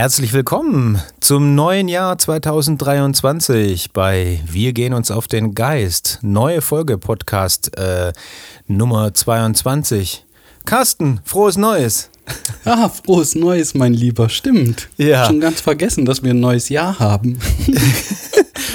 Herzlich 0.00 0.32
willkommen 0.32 0.98
zum 1.20 1.54
neuen 1.54 1.86
Jahr 1.86 2.16
2023 2.16 3.92
bei 3.92 4.40
Wir 4.46 4.72
gehen 4.72 4.94
uns 4.94 5.10
auf 5.10 5.28
den 5.28 5.54
Geist. 5.54 6.20
Neue 6.22 6.62
Folge 6.62 6.96
Podcast 6.96 7.76
äh, 7.76 8.14
Nummer 8.66 9.12
22. 9.12 10.24
Carsten, 10.64 11.20
frohes 11.24 11.58
Neues. 11.58 12.08
Ah, 12.64 12.88
frohes 12.88 13.34
Neues, 13.34 13.74
mein 13.74 13.92
Lieber. 13.92 14.30
Stimmt. 14.30 14.88
Ja. 14.96 15.26
Schon 15.26 15.38
ganz 15.38 15.60
vergessen, 15.60 16.06
dass 16.06 16.22
wir 16.22 16.30
ein 16.30 16.40
neues 16.40 16.70
Jahr 16.70 16.98
haben. 16.98 17.38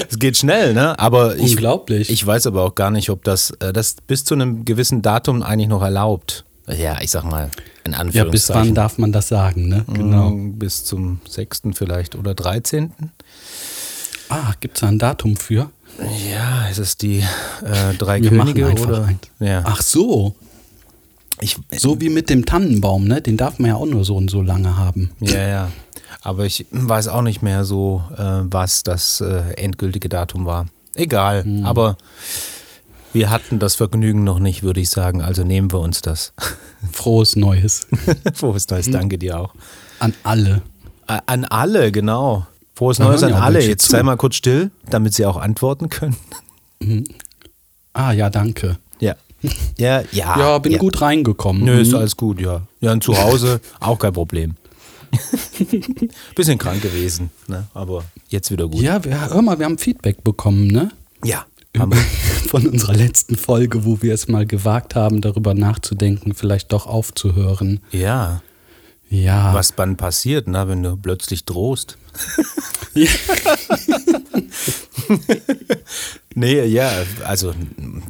Es 0.10 0.20
geht 0.20 0.38
schnell, 0.38 0.74
ne? 0.74 1.00
Aber 1.00 1.36
ich, 1.38 1.52
Unglaublich. 1.52 2.10
ich 2.10 2.26
weiß 2.26 2.48
aber 2.48 2.64
auch 2.64 2.76
gar 2.76 2.92
nicht, 2.92 3.10
ob 3.10 3.24
das, 3.24 3.52
äh, 3.60 3.74
das 3.74 3.96
bis 4.06 4.26
zu 4.26 4.36
einem 4.36 4.64
gewissen 4.66 5.02
Datum 5.02 5.42
eigentlich 5.42 5.70
noch 5.70 5.82
erlaubt. 5.82 6.46
Ja, 6.68 7.00
ich 7.02 7.12
sag 7.12 7.24
mal, 7.24 7.50
in 7.84 7.92
ja, 7.92 8.00
Anführungszeichen. 8.00 8.32
bis 8.32 8.50
wann 8.50 8.76
darf 8.76 8.98
man 8.98 9.12
das 9.12 9.28
sagen, 9.28 9.68
ne? 9.68 9.86
Genau. 9.88 10.32
Mm, 10.32 10.58
Bis 10.58 10.84
zum 10.84 11.20
6. 11.30 11.62
vielleicht 11.74 12.16
oder 12.16 12.34
13. 12.34 12.92
Ah, 14.30 14.54
gibt 14.60 14.78
es 14.78 14.82
da 14.82 14.88
ein 14.88 14.98
Datum 14.98 15.36
für? 15.38 15.70
Ja, 16.30 16.68
ist 16.68 16.80
es 16.80 16.98
die 16.98 17.20
äh, 17.20 17.94
drei 17.98 18.22
Wir 18.22 18.30
Könige 18.30 18.72
oder? 18.72 19.10
Ja. 19.40 19.62
Ach 19.66 19.82
so. 19.82 20.36
ich, 21.40 21.58
So 21.78 22.02
wie 22.02 22.10
mit 22.10 22.30
dem 22.30 22.46
Tannenbaum, 22.46 23.08
ne? 23.08 23.22
Den 23.22 23.38
darf 23.38 23.60
man 23.60 23.70
ja 23.70 23.76
auch 23.76 23.86
nur 23.86 24.04
so 24.04 24.16
und 24.16 24.30
so 24.32 24.42
lange 24.42 24.78
haben. 24.78 25.12
Ja, 25.20 25.48
ja. 25.48 25.72
Aber 26.22 26.46
ich 26.46 26.66
weiß 26.72 27.08
auch 27.10 27.22
nicht 27.22 27.44
mehr 27.44 27.64
so, 27.66 28.04
äh, 28.18 28.22
was 28.22 28.82
das 28.82 29.22
äh, 29.22 29.54
endgültige 29.58 30.10
Datum 30.10 30.46
war. 30.46 30.66
Egal. 30.96 31.44
Hm. 31.44 31.66
Aber 31.66 31.98
wir 33.16 33.30
hatten 33.32 33.58
das 33.60 33.74
Vergnügen 33.76 34.24
noch 34.24 34.38
nicht, 34.40 34.62
würde 34.62 34.80
ich 34.82 34.90
sagen. 34.90 35.22
Also 35.22 35.44
nehmen 35.44 35.72
wir 35.72 35.80
uns 35.80 36.02
das. 36.02 36.34
Frohes 36.92 37.36
Neues. 37.36 37.88
Frohes. 38.34 38.70
Neues, 38.70 38.92
danke 38.92 39.18
dir 39.18 39.40
auch. 39.40 39.54
An 40.00 40.14
alle. 40.24 40.62
Äh, 41.08 41.20
An 41.26 41.46
alle, 41.46 41.92
genau. 41.92 42.46
Frohes 42.76 43.00
Neues 43.00 43.24
an 43.24 43.30
ja 43.32 43.40
alle. 43.40 43.66
Jetzt 43.66 43.86
zu. 43.86 43.92
sei 43.92 44.04
mal 44.04 44.18
kurz 44.18 44.36
still, 44.36 44.70
damit 44.90 45.14
sie 45.14 45.26
auch 45.26 45.38
antworten 45.38 45.90
können. 45.90 46.18
Ah, 47.94 48.12
ja, 48.12 48.30
danke. 48.30 48.78
Ja. 49.00 49.16
Ja, 49.78 50.02
ja. 50.12 50.38
Ja, 50.38 50.58
bin 50.60 50.78
gut 50.78 51.02
reingekommen. 51.02 51.64
Nö, 51.64 51.80
ist 51.80 51.90
Mhm. 51.92 51.96
alles 51.98 52.18
gut, 52.18 52.42
ja. 52.42 52.64
Ja, 52.82 52.92
und 52.92 53.04
zu 53.04 53.18
Hause 53.18 53.62
auch 53.80 53.98
kein 53.98 54.12
Problem. 54.14 54.56
Bisschen 56.36 56.58
krank 56.58 56.82
gewesen, 56.82 57.30
ne? 57.48 57.68
aber 57.74 58.04
jetzt 58.30 58.52
wieder 58.52 58.68
gut. 58.68 58.82
Ja, 58.82 59.04
wir, 59.04 59.30
hör 59.30 59.42
mal, 59.42 59.58
wir 59.58 59.66
haben 59.66 59.78
Feedback 59.78 60.24
bekommen, 60.24 60.68
ne? 60.68 60.92
Ja. 61.24 61.46
Von 62.50 62.68
unserer 62.68 62.94
letzten 62.96 63.36
Folge, 63.36 63.86
wo 63.86 64.02
wir 64.02 64.14
es 64.14 64.28
mal 64.28 64.46
gewagt 64.46 64.96
haben, 64.96 65.22
darüber 65.22 65.54
nachzudenken, 65.54 66.34
vielleicht 66.34 66.72
doch 66.72 66.88
aufzuhören. 66.88 67.80
Ja. 67.92 68.42
Ja. 69.10 69.54
Was 69.54 69.76
dann 69.76 69.98
passiert, 69.98 70.48
na, 70.48 70.68
wenn 70.68 70.84
du 70.84 70.98
plötzlich 70.98 71.46
drohst. 71.46 71.98
Ja. 72.94 73.10
Nee, 76.36 76.66
ja, 76.66 76.92
also 77.24 77.54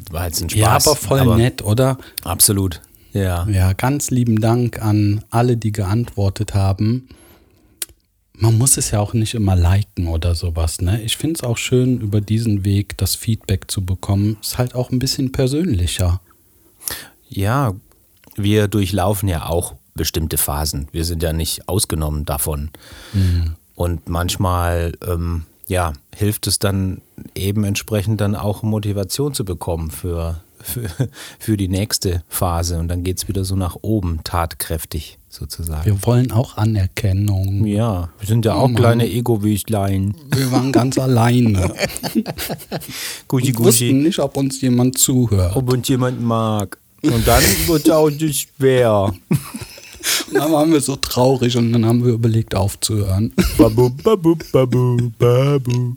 war 0.09 0.25
jetzt 0.25 0.41
ein 0.41 0.49
Spaß. 0.49 0.59
Ja, 0.59 0.71
aber 0.71 0.95
voll 0.95 1.37
nett, 1.37 1.61
oder? 1.61 1.99
Absolut. 2.23 2.81
Ja. 3.13 3.47
Ja, 3.47 3.73
ganz 3.73 4.09
lieben 4.09 4.41
Dank 4.41 4.81
an 4.81 5.23
alle, 5.29 5.57
die 5.57 5.71
geantwortet 5.71 6.55
haben. 6.55 7.07
Man 8.37 8.57
muss 8.57 8.77
es 8.77 8.91
ja 8.91 8.99
auch 8.99 9.13
nicht 9.13 9.33
immer 9.33 9.55
liken 9.55 10.07
oder 10.07 10.35
sowas, 10.35 10.81
ne? 10.81 11.01
Ich 11.01 11.17
finde 11.17 11.35
es 11.35 11.43
auch 11.43 11.57
schön, 11.57 12.01
über 12.01 12.21
diesen 12.21 12.65
Weg 12.65 12.97
das 12.97 13.15
Feedback 13.15 13.71
zu 13.71 13.85
bekommen. 13.85 14.37
Ist 14.41 14.57
halt 14.57 14.75
auch 14.75 14.91
ein 14.91 14.99
bisschen 14.99 15.31
persönlicher. 15.31 16.19
Ja, 17.29 17.73
wir 18.35 18.67
durchlaufen 18.67 19.29
ja 19.29 19.47
auch 19.47 19.75
bestimmte 19.93 20.37
Phasen. 20.37 20.87
Wir 20.91 21.05
sind 21.05 21.23
ja 21.23 21.33
nicht 21.33 21.69
ausgenommen 21.69 22.25
davon. 22.25 22.69
Und 23.75 24.09
manchmal, 24.09 24.93
ähm, 25.07 25.45
ja, 25.67 25.93
hilft 26.13 26.47
es 26.47 26.59
dann 26.59 27.01
eben 27.33 27.63
entsprechend 27.63 28.21
dann 28.21 28.35
auch 28.35 28.61
Motivation 28.61 29.33
zu 29.33 29.45
bekommen 29.45 29.91
für, 29.91 30.41
für, 30.59 30.89
für 31.39 31.57
die 31.57 31.69
nächste 31.69 32.23
Phase. 32.27 32.77
Und 32.77 32.89
dann 32.89 33.03
geht 33.03 33.17
es 33.17 33.27
wieder 33.27 33.45
so 33.45 33.55
nach 33.55 33.77
oben, 33.81 34.19
tatkräftig 34.23 35.17
sozusagen. 35.35 35.85
Wir 35.85 36.03
wollen 36.05 36.31
auch 36.31 36.57
Anerkennung. 36.57 37.65
Ja, 37.65 38.09
wir 38.19 38.27
sind 38.27 38.45
ja 38.45 38.55
Oh 38.55 38.59
auch 38.59 38.67
Mann. 38.67 38.75
kleine 38.75 39.07
Ego-Wüstlein. 39.09 40.15
Wir 40.35 40.51
waren 40.51 40.71
ganz 40.71 40.97
alleine. 40.97 41.73
Guschi, 43.27 43.47
Wir 43.47 43.59
wussten 43.59 44.03
nicht, 44.03 44.19
ob 44.19 44.37
uns 44.37 44.61
jemand 44.61 44.97
zuhört. 44.97 45.55
ob 45.55 45.71
uns 45.71 45.87
jemand 45.87 46.21
mag. 46.21 46.77
Und 47.03 47.27
dann 47.27 47.43
wird 47.67 47.85
es 47.85 47.89
auch 47.91 48.09
nicht 48.09 48.49
schwer. 48.57 49.13
Und 50.27 50.35
dann 50.35 50.51
waren 50.51 50.71
wir 50.71 50.81
so 50.81 50.95
traurig 50.97 51.57
und 51.57 51.73
dann 51.73 51.83
haben 51.83 52.05
wir 52.05 52.13
überlegt 52.13 52.53
aufzuhören. 52.53 53.33
Babu, 53.57 53.89
babu, 53.89 54.35
babu, 54.51 55.09
babu. 55.17 55.95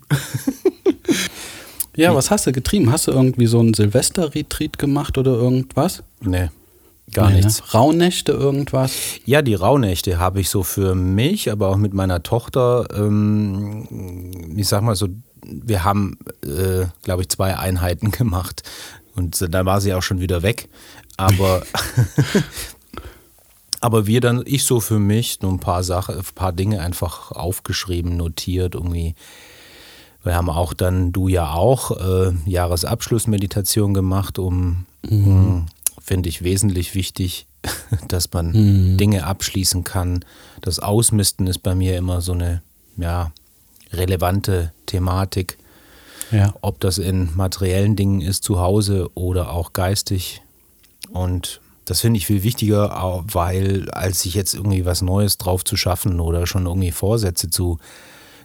Ja, 1.95 2.15
was 2.15 2.31
hast 2.31 2.47
du 2.47 2.51
getrieben? 2.51 2.91
Hast 2.91 3.07
du 3.07 3.11
irgendwie 3.11 3.45
so 3.45 3.59
einen 3.59 3.75
Silvester-Retreat 3.75 4.79
gemacht 4.79 5.17
oder 5.19 5.33
irgendwas? 5.33 6.01
Nee, 6.21 6.49
gar 7.13 7.29
Nee, 7.29 7.37
ne? 7.37 7.45
nichts. 7.45 7.73
Rauhnächte, 7.73 8.31
irgendwas? 8.31 8.91
Ja, 9.25 9.41
die 9.41 9.55
Rauhnächte 9.55 10.19
habe 10.19 10.41
ich 10.41 10.49
so 10.49 10.63
für 10.63 10.95
mich, 10.95 11.51
aber 11.51 11.69
auch 11.69 11.77
mit 11.77 11.93
meiner 11.93 12.23
Tochter, 12.23 12.87
ähm, 12.95 14.53
ich 14.55 14.67
sag 14.67 14.81
mal 14.81 14.95
so, 14.95 15.07
wir 15.45 15.83
haben, 15.83 16.17
äh, 16.43 16.85
glaube 17.03 17.23
ich, 17.23 17.29
zwei 17.29 17.57
Einheiten 17.57 18.11
gemacht 18.19 18.63
und 19.15 19.53
da 19.53 19.65
war 19.65 19.81
sie 19.81 19.93
auch 19.93 20.03
schon 20.03 20.19
wieder 20.19 20.43
weg. 20.43 20.69
Aber, 21.17 21.63
aber 23.81 24.07
wir 24.07 24.21
dann, 24.21 24.43
ich 24.45 24.63
so 24.63 24.79
für 24.79 24.99
mich, 24.99 25.41
nur 25.41 25.51
ein 25.51 25.59
paar 25.59 25.83
Sachen, 25.83 26.15
ein 26.17 26.23
paar 26.35 26.53
Dinge 26.53 26.81
einfach 26.81 27.31
aufgeschrieben, 27.31 28.17
notiert, 28.17 28.75
irgendwie. 28.75 29.15
Wir 30.23 30.35
haben 30.35 30.49
auch 30.49 30.73
dann, 30.73 31.13
du 31.13 31.29
ja 31.29 31.53
auch, 31.53 31.91
äh, 31.97 32.33
Jahresabschlussmeditation 32.45 33.93
gemacht, 33.93 34.37
um, 34.37 34.85
mh, 35.09 35.65
finde 36.01 36.29
ich 36.29 36.43
wesentlich 36.43 36.95
wichtig, 36.95 37.47
dass 38.07 38.31
man 38.31 38.97
Dinge 38.97 39.25
abschließen 39.25 39.83
kann. 39.83 40.23
Das 40.61 40.79
Ausmisten 40.79 41.47
ist 41.47 41.59
bei 41.59 41.75
mir 41.75 41.97
immer 41.97 42.21
so 42.21 42.33
eine, 42.33 42.61
ja, 42.97 43.31
relevante 43.91 44.71
Thematik. 44.85 45.57
Ja. 46.31 46.53
Ob 46.61 46.79
das 46.79 46.99
in 46.99 47.35
materiellen 47.35 47.95
Dingen 47.95 48.21
ist, 48.21 48.43
zu 48.43 48.59
Hause 48.59 49.09
oder 49.15 49.51
auch 49.51 49.73
geistig. 49.73 50.41
Und 51.11 51.59
das 51.85 52.01
finde 52.01 52.19
ich 52.19 52.27
viel 52.27 52.43
wichtiger, 52.43 53.23
weil 53.31 53.89
als 53.89 54.21
sich 54.21 54.35
jetzt 54.35 54.53
irgendwie 54.53 54.85
was 54.85 55.01
Neues 55.01 55.39
drauf 55.39 55.65
zu 55.65 55.75
schaffen 55.75 56.19
oder 56.19 56.45
schon 56.45 56.67
irgendwie 56.67 56.91
Vorsätze 56.91 57.49
zu, 57.49 57.79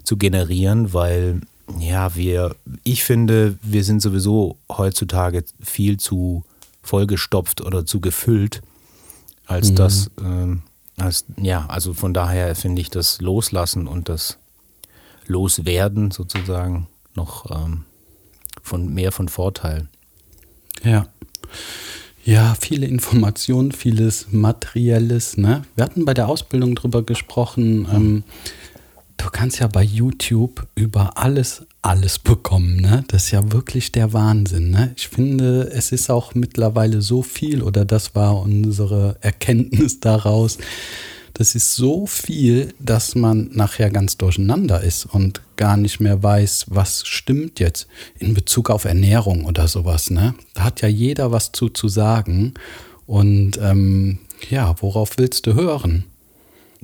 zu 0.03 0.17
generieren, 0.17 0.95
weil 0.95 1.43
ja, 1.79 2.15
wir, 2.15 2.57
ich 2.85 3.05
finde, 3.05 3.59
wir 3.63 3.85
sind 3.85 4.01
sowieso 4.01 4.57
heutzutage 4.71 5.45
viel 5.61 5.99
zu 5.99 6.45
vollgestopft 6.85 7.63
oder 7.63 7.85
zu 7.85 8.01
gefüllt, 8.01 8.63
als 9.47 9.75
das, 9.75 10.11
ähm, 10.21 10.63
als, 10.97 11.25
ja, 11.37 11.67
also 11.67 11.95
von 11.95 12.15
daher 12.15 12.55
finde 12.55 12.81
ich 12.81 12.91
das 12.91 13.21
Loslassen 13.21 13.89
und 13.89 14.09
das 14.09 14.39
Loswerden 15.27 16.11
sozusagen 16.11 16.87
noch 17.15 17.51
ähm, 17.51 17.85
von 18.63 18.93
mehr 18.93 19.13
von 19.13 19.29
Vorteil. 19.29 19.89
Ja. 20.83 21.09
Ja, 22.25 22.57
viele 22.59 22.87
Informationen, 22.87 23.73
vieles 23.73 24.29
Materielles. 24.31 25.37
Ne? 25.37 25.65
Wir 25.75 25.85
hatten 25.85 26.05
bei 26.05 26.15
der 26.15 26.29
Ausbildung 26.29 26.75
drüber 26.75 27.03
gesprochen. 27.03 27.87
Ähm, 27.93 28.25
du 29.19 29.29
kannst 29.31 29.59
ja 29.61 29.67
bei 29.67 29.83
YouTube 29.83 30.67
über 30.75 31.19
alles, 31.19 31.67
alles 31.85 32.19
bekommen. 32.19 32.77
Ne? 32.77 33.05
Das 33.09 33.25
ist 33.25 33.31
ja 33.33 33.53
wirklich 33.53 33.93
der 33.93 34.15
Wahnsinn. 34.15 34.71
Ne? 34.71 34.93
Ich 34.97 35.09
finde, 35.09 35.71
es 35.71 35.93
ist 35.93 36.09
auch 36.09 36.35
mittlerweile 36.35 37.03
so 37.03 37.23
viel, 37.23 37.63
oder 37.63 37.85
das 37.85 38.15
war 38.15 38.41
unsere 38.41 39.17
Erkenntnis 39.21 40.01
daraus. 40.01 40.57
Das 41.35 41.55
ist 41.55 41.75
so 41.75 42.07
viel, 42.07 42.73
dass 42.79 43.15
man 43.15 43.51
nachher 43.53 43.91
ganz 43.91 44.17
durcheinander 44.17 44.81
ist 44.81 45.05
und 45.05 45.43
gar 45.57 45.77
nicht 45.77 46.01
mehr 46.01 46.23
weiß, 46.23 46.67
was 46.69 47.07
stimmt 47.07 47.61
jetzt 47.61 47.87
in 48.19 48.33
Bezug 48.33 48.71
auf 48.71 48.87
Ernährung 48.87 49.45
oder 49.45 49.69
sowas. 49.69 50.11
Ne? 50.11 50.35
Da 50.55 50.65
hat 50.65 50.81
ja 50.81 50.89
jeder 50.89 51.33
was 51.33 51.53
zu, 51.53 51.69
zu 51.69 51.89
sagen. 51.89 52.55
Und 53.07 53.59
ähm, 53.61 54.21
ja, 54.49 54.75
worauf 54.81 55.19
willst 55.19 55.47
du 55.47 55.55
hören? 55.55 56.05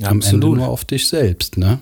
Am 0.03 0.21
Ende 0.21 0.27
Absolut. 0.27 0.59
nur 0.59 0.69
auf 0.69 0.85
dich 0.85 1.09
selbst, 1.09 1.57
ne? 1.57 1.79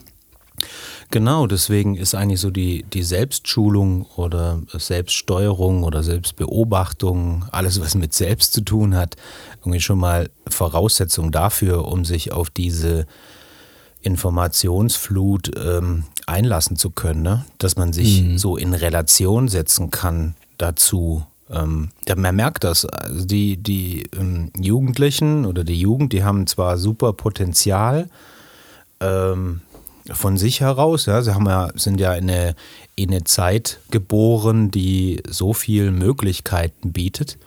Genau, 1.11 1.47
deswegen 1.47 1.97
ist 1.97 2.15
eigentlich 2.15 2.41
so 2.41 2.51
die, 2.51 2.83
die 2.83 3.03
Selbstschulung 3.03 4.05
oder 4.17 4.61
Selbststeuerung 4.75 5.83
oder 5.83 6.03
Selbstbeobachtung, 6.03 7.47
alles 7.51 7.81
was 7.81 7.95
mit 7.95 8.13
Selbst 8.13 8.53
zu 8.53 8.61
tun 8.61 8.95
hat, 8.95 9.17
irgendwie 9.61 9.81
schon 9.81 9.99
mal 9.99 10.29
Voraussetzung 10.49 11.33
dafür, 11.33 11.89
um 11.89 12.05
sich 12.05 12.33
auf 12.33 12.51
diese 12.51 13.07
Informationsflut 14.03 15.51
ähm, 15.59 16.05
einlassen 16.27 16.77
zu 16.77 16.91
können, 16.91 17.23
ne? 17.23 17.47
dass 17.57 17.77
man 17.77 17.95
sich 17.95 18.25
so 18.37 18.59
in 18.59 18.75
Relation 18.75 19.49
setzen 19.49 19.91
kann 19.91 20.35
dazu. 20.59 21.25
Ähm, 21.51 21.89
ja, 22.07 22.17
man 22.17 22.37
merkt 22.37 22.65
das. 22.65 22.85
Also 22.85 23.25
die 23.25 23.57
die 23.57 24.05
ähm, 24.17 24.53
Jugendlichen 24.59 25.47
oder 25.47 25.65
die 25.65 25.81
Jugend, 25.81 26.13
die 26.13 26.23
haben 26.23 26.47
zwar 26.47 26.77
super 26.77 27.15
Potenzial, 27.15 28.09
ähm, 29.01 29.63
von 30.13 30.37
sich 30.37 30.61
heraus. 30.61 31.07
Ja, 31.07 31.23
sie 31.23 31.35
haben 31.35 31.47
ja, 31.47 31.69
sind 31.75 32.01
ja 32.01 32.15
in 32.15 32.31
eine, 32.31 32.55
in 32.97 33.11
eine 33.11 33.25
Zeit 33.25 33.81
geboren, 33.91 34.71
die 34.71 35.23
so 35.29 35.53
viele 35.53 35.91
Möglichkeiten 35.91 36.93
bietet. 36.93 37.39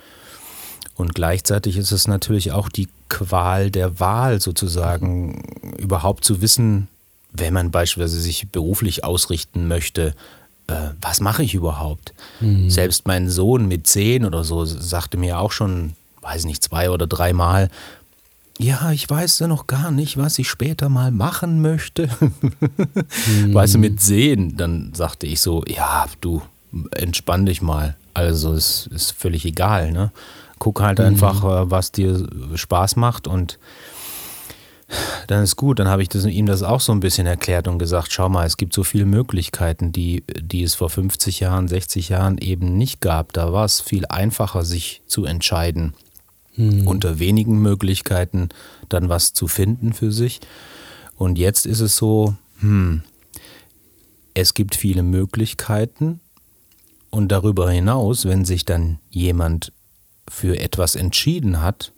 Und 0.96 1.16
gleichzeitig 1.16 1.78
ist 1.78 1.92
es 1.92 2.08
natürlich 2.08 2.52
auch 2.52 2.70
die 2.70 2.88
Qual 3.10 3.72
der 3.72 4.00
Wahl 4.00 4.40
sozusagen, 4.40 5.44
überhaupt 5.78 6.24
zu 6.24 6.42
wissen, 6.42 6.88
wenn 7.34 7.54
man 7.54 7.72
beispielsweise 7.72 8.22
sich 8.22 8.50
beruflich 8.50 9.04
ausrichten 9.04 9.68
möchte, 9.68 10.14
äh, 10.68 10.92
was 11.02 11.20
mache 11.20 11.44
ich 11.44 11.54
überhaupt? 11.54 12.14
Mhm. 12.40 12.70
Selbst 12.70 13.08
mein 13.08 13.30
Sohn 13.30 13.68
mit 13.68 13.88
zehn 13.88 14.26
oder 14.26 14.44
so 14.44 14.66
sagte 14.66 15.18
mir 15.18 15.40
auch 15.40 15.52
schon, 15.52 15.94
weiß 16.22 16.46
nicht, 16.46 16.64
zwei 16.64 16.90
oder 16.90 17.08
dreimal, 17.08 17.70
ja, 18.62 18.92
ich 18.92 19.10
weiß 19.10 19.40
ja 19.40 19.48
noch 19.48 19.68
gar 19.68 19.92
nicht, 19.92 20.18
was 20.18 20.38
ich 20.40 20.50
später 20.50 20.90
mal 20.90 21.12
machen 21.12 21.62
möchte. 21.62 22.10
mhm. 22.20 23.54
Weißt 23.54 23.76
du, 23.76 23.80
mit 23.80 24.02
sehen, 24.02 24.56
dann 24.58 24.94
sagte 24.94 25.28
ich 25.28 25.42
so, 25.42 25.64
ja, 25.68 26.06
du, 26.22 26.42
entspann 26.92 27.46
dich 27.46 27.62
mal. 27.62 27.96
Also 28.14 28.54
es 28.54 28.88
ist 28.88 29.12
völlig 29.12 29.46
egal, 29.46 29.92
ne? 29.92 30.12
Guck 30.60 30.82
halt 30.82 31.00
mhm. 31.00 31.06
einfach, 31.06 31.44
äh, 31.44 31.72
was 31.72 31.92
dir 31.92 32.28
Spaß 32.56 32.98
macht 32.98 33.28
und 33.28 33.58
dann 35.28 35.42
ist 35.42 35.56
gut. 35.56 35.80
Dann 35.80 35.88
habe 35.88 36.02
ich 36.02 36.10
das, 36.10 36.26
ihm 36.26 36.46
das 36.46 36.64
auch 36.64 36.82
so 36.82 36.92
ein 36.92 37.00
bisschen 37.00 37.26
erklärt 37.26 37.68
und 37.68 37.80
gesagt, 37.80 38.12
schau 38.12 38.30
mal, 38.30 38.46
es 38.46 38.58
gibt 38.58 38.74
so 38.74 38.84
viele 38.84 39.06
Möglichkeiten, 39.06 39.92
die, 39.92 40.24
die 40.40 40.64
es 40.64 40.76
vor 40.76 40.90
50 40.90 41.40
Jahren, 41.40 41.68
60 41.68 42.10
Jahren 42.10 42.38
eben 42.38 42.78
nicht 42.78 43.02
gab. 43.02 43.34
Da 43.34 43.54
war 43.54 43.66
es 43.66 43.82
viel 43.82 44.06
einfacher, 44.08 44.64
sich 44.66 45.02
zu 45.08 45.26
entscheiden, 45.26 45.94
mhm. 46.56 46.88
unter 46.88 47.20
wenigen 47.20 47.62
Möglichkeiten 47.62 48.50
dann 48.90 49.10
was 49.10 49.34
zu 49.34 49.48
finden 49.48 49.94
für 49.94 50.12
sich. 50.12 50.40
Und 51.16 51.38
jetzt 51.38 51.66
ist 51.66 51.82
es 51.82 51.98
so, 51.98 52.36
hm, 52.60 53.04
es 54.34 54.54
gibt 54.54 54.76
viele 54.76 55.04
Möglichkeiten 55.04 56.20
und 57.10 57.32
darüber 57.32 57.70
hinaus, 57.70 58.26
wenn 58.26 58.46
sich 58.46 58.66
dann 58.66 59.00
jemand 59.10 59.74
für 60.28 60.58
etwas 60.58 60.96
entschieden 60.96 61.62
hat, 61.62 61.92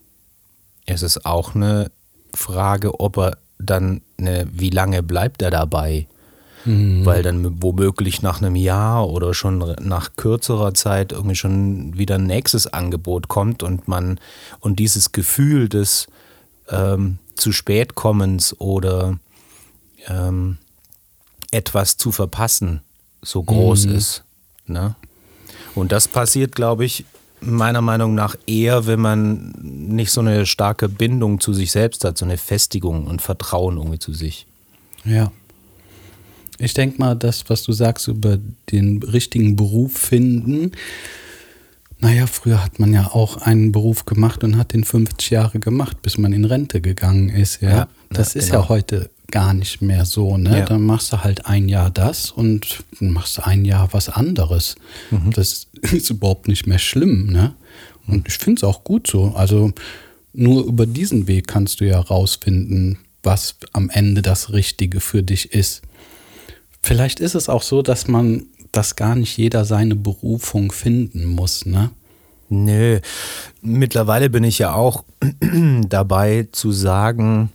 ist 0.86 1.04
es 1.04 1.24
auch 1.26 1.56
eine 1.56 1.92
Frage, 2.34 3.00
ob 3.00 3.18
er 3.18 3.38
dann, 3.60 4.02
eine, 4.18 4.48
wie 4.52 4.72
lange 4.72 5.04
bleibt 5.04 5.42
er 5.42 5.52
dabei? 5.52 6.08
Mhm. 6.66 7.06
Weil 7.06 7.24
dann 7.24 7.62
womöglich 7.62 8.22
nach 8.22 8.42
einem 8.42 8.56
Jahr 8.56 9.10
oder 9.10 9.34
schon 9.34 9.76
nach 9.82 10.16
kürzerer 10.16 10.74
Zeit 10.74 11.12
irgendwie 11.12 11.36
schon 11.36 11.98
wieder 11.98 12.16
ein 12.16 12.26
nächstes 12.26 12.68
Angebot 12.68 13.28
kommt 13.28 13.64
und 13.64 13.88
man 13.88 14.20
und 14.60 14.80
dieses 14.80 15.12
Gefühl 15.12 15.68
des 15.68 16.08
ähm, 16.70 17.20
zu 17.36 17.52
spät 17.52 17.96
kommens 17.96 18.60
oder 18.60 19.20
ähm, 20.08 20.58
etwas 21.52 21.98
zu 21.98 22.12
verpassen 22.12 22.82
so 23.22 23.44
groß 23.44 23.88
mhm. 23.88 23.96
ist. 23.96 24.24
Ne? 24.68 24.96
Und 25.76 25.92
das 25.92 26.08
passiert, 26.08 26.56
glaube 26.56 26.86
ich, 26.86 27.06
meiner 27.42 27.82
Meinung 27.82 28.16
nach 28.16 28.36
eher, 28.48 28.86
wenn 28.86 29.02
man 29.02 29.54
nicht 29.62 30.12
so 30.12 30.22
eine 30.22 30.46
starke 30.46 30.88
Bindung 30.88 31.40
zu 31.40 31.54
sich 31.54 31.72
selbst 31.72 32.04
hat, 32.06 32.18
so 32.18 32.26
eine 32.26 32.38
Festigung 32.38 33.08
und 33.08 33.22
Vertrauen 33.22 33.78
irgendwie 33.78 34.00
zu 34.00 34.14
sich. 34.14 34.48
Ja. 35.04 35.32
Ich 36.60 36.74
denke 36.74 37.00
mal, 37.00 37.16
das, 37.16 37.50
was 37.50 37.64
du 37.64 37.72
sagst 37.72 38.08
über 38.08 38.38
den 38.72 39.02
richtigen 39.02 39.56
Beruf 39.56 39.98
finden, 39.98 40.72
naja, 42.00 42.28
früher 42.28 42.62
hat 42.62 42.80
man 42.80 42.94
ja 42.94 43.08
auch 43.08 43.38
einen 43.38 43.72
Beruf 43.72 44.06
gemacht 44.06 44.44
und 44.44 44.58
hat 44.58 44.74
den 44.74 44.84
50 44.84 45.30
Jahre 45.30 45.60
gemacht, 45.60 46.02
bis 46.02 46.18
man 46.18 46.34
in 46.34 46.44
Rente 46.44 46.82
gegangen 46.82 47.30
ist. 47.30 47.62
Ja, 47.62 47.70
ja 47.70 47.88
das 48.10 48.34
ja, 48.34 48.40
ist 48.40 48.48
genau. 48.48 48.64
ja 48.64 48.70
heute 48.70 49.10
gar 49.32 49.54
nicht 49.54 49.82
mehr 49.82 50.06
so. 50.06 50.38
Ne? 50.38 50.60
Ja. 50.60 50.66
Dann 50.66 50.86
machst 50.86 51.14
du 51.14 51.24
halt 51.24 51.46
ein 51.46 51.70
Jahr 51.70 51.90
das 51.90 52.30
und 52.30 52.84
machst 53.00 53.40
ein 53.48 53.64
Jahr 53.64 53.94
was 53.94 54.10
anderes. 54.10 54.76
Mhm. 55.12 55.32
Das 55.32 55.68
ist 55.82 56.10
überhaupt 56.10 56.50
nicht 56.50 56.68
mehr 56.68 56.78
schlimm. 56.78 57.28
Ne? 57.28 57.56
Und 58.06 58.28
ich 58.28 58.38
finde 58.38 58.60
es 58.60 58.64
auch 58.64 58.84
gut 58.84 59.08
so. 59.08 59.34
Also 59.36 59.72
nur 60.34 60.66
über 60.66 60.86
diesen 60.86 61.28
Weg 61.28 61.48
kannst 61.48 61.80
du 61.80 61.86
ja 61.86 62.00
rausfinden, 62.00 63.00
was 63.24 63.56
am 63.72 63.90
Ende 63.90 64.22
das 64.22 64.52
Richtige 64.52 65.00
für 65.00 65.24
dich 65.24 65.54
ist. 65.54 65.82
Vielleicht 66.84 67.20
ist 67.20 67.34
es 67.34 67.50
auch 67.50 67.64
so, 67.64 67.82
dass 67.82 68.08
man, 68.08 68.46
dass 68.72 68.96
gar 68.96 69.16
nicht 69.16 69.38
jeder 69.38 69.66
seine 69.66 69.96
Berufung 69.96 70.72
finden 70.72 71.26
muss, 71.26 71.66
ne? 71.66 71.90
Nö. 72.50 73.00
Mittlerweile 73.62 74.30
bin 74.30 74.44
ich 74.44 74.60
ja 74.60 74.76
auch 74.76 75.04
dabei 75.88 76.48
zu 76.52 76.72
sagen, 76.72 77.50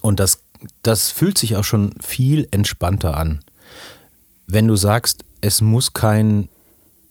und 0.00 0.18
das 0.18 0.38
das 0.82 1.10
fühlt 1.10 1.38
sich 1.38 1.56
auch 1.56 1.64
schon 1.64 1.92
viel 2.00 2.48
entspannter 2.50 3.16
an. 3.16 3.40
Wenn 4.46 4.68
du 4.68 4.76
sagst, 4.76 5.24
es 5.40 5.60
muss 5.60 5.92
kein, 5.92 6.48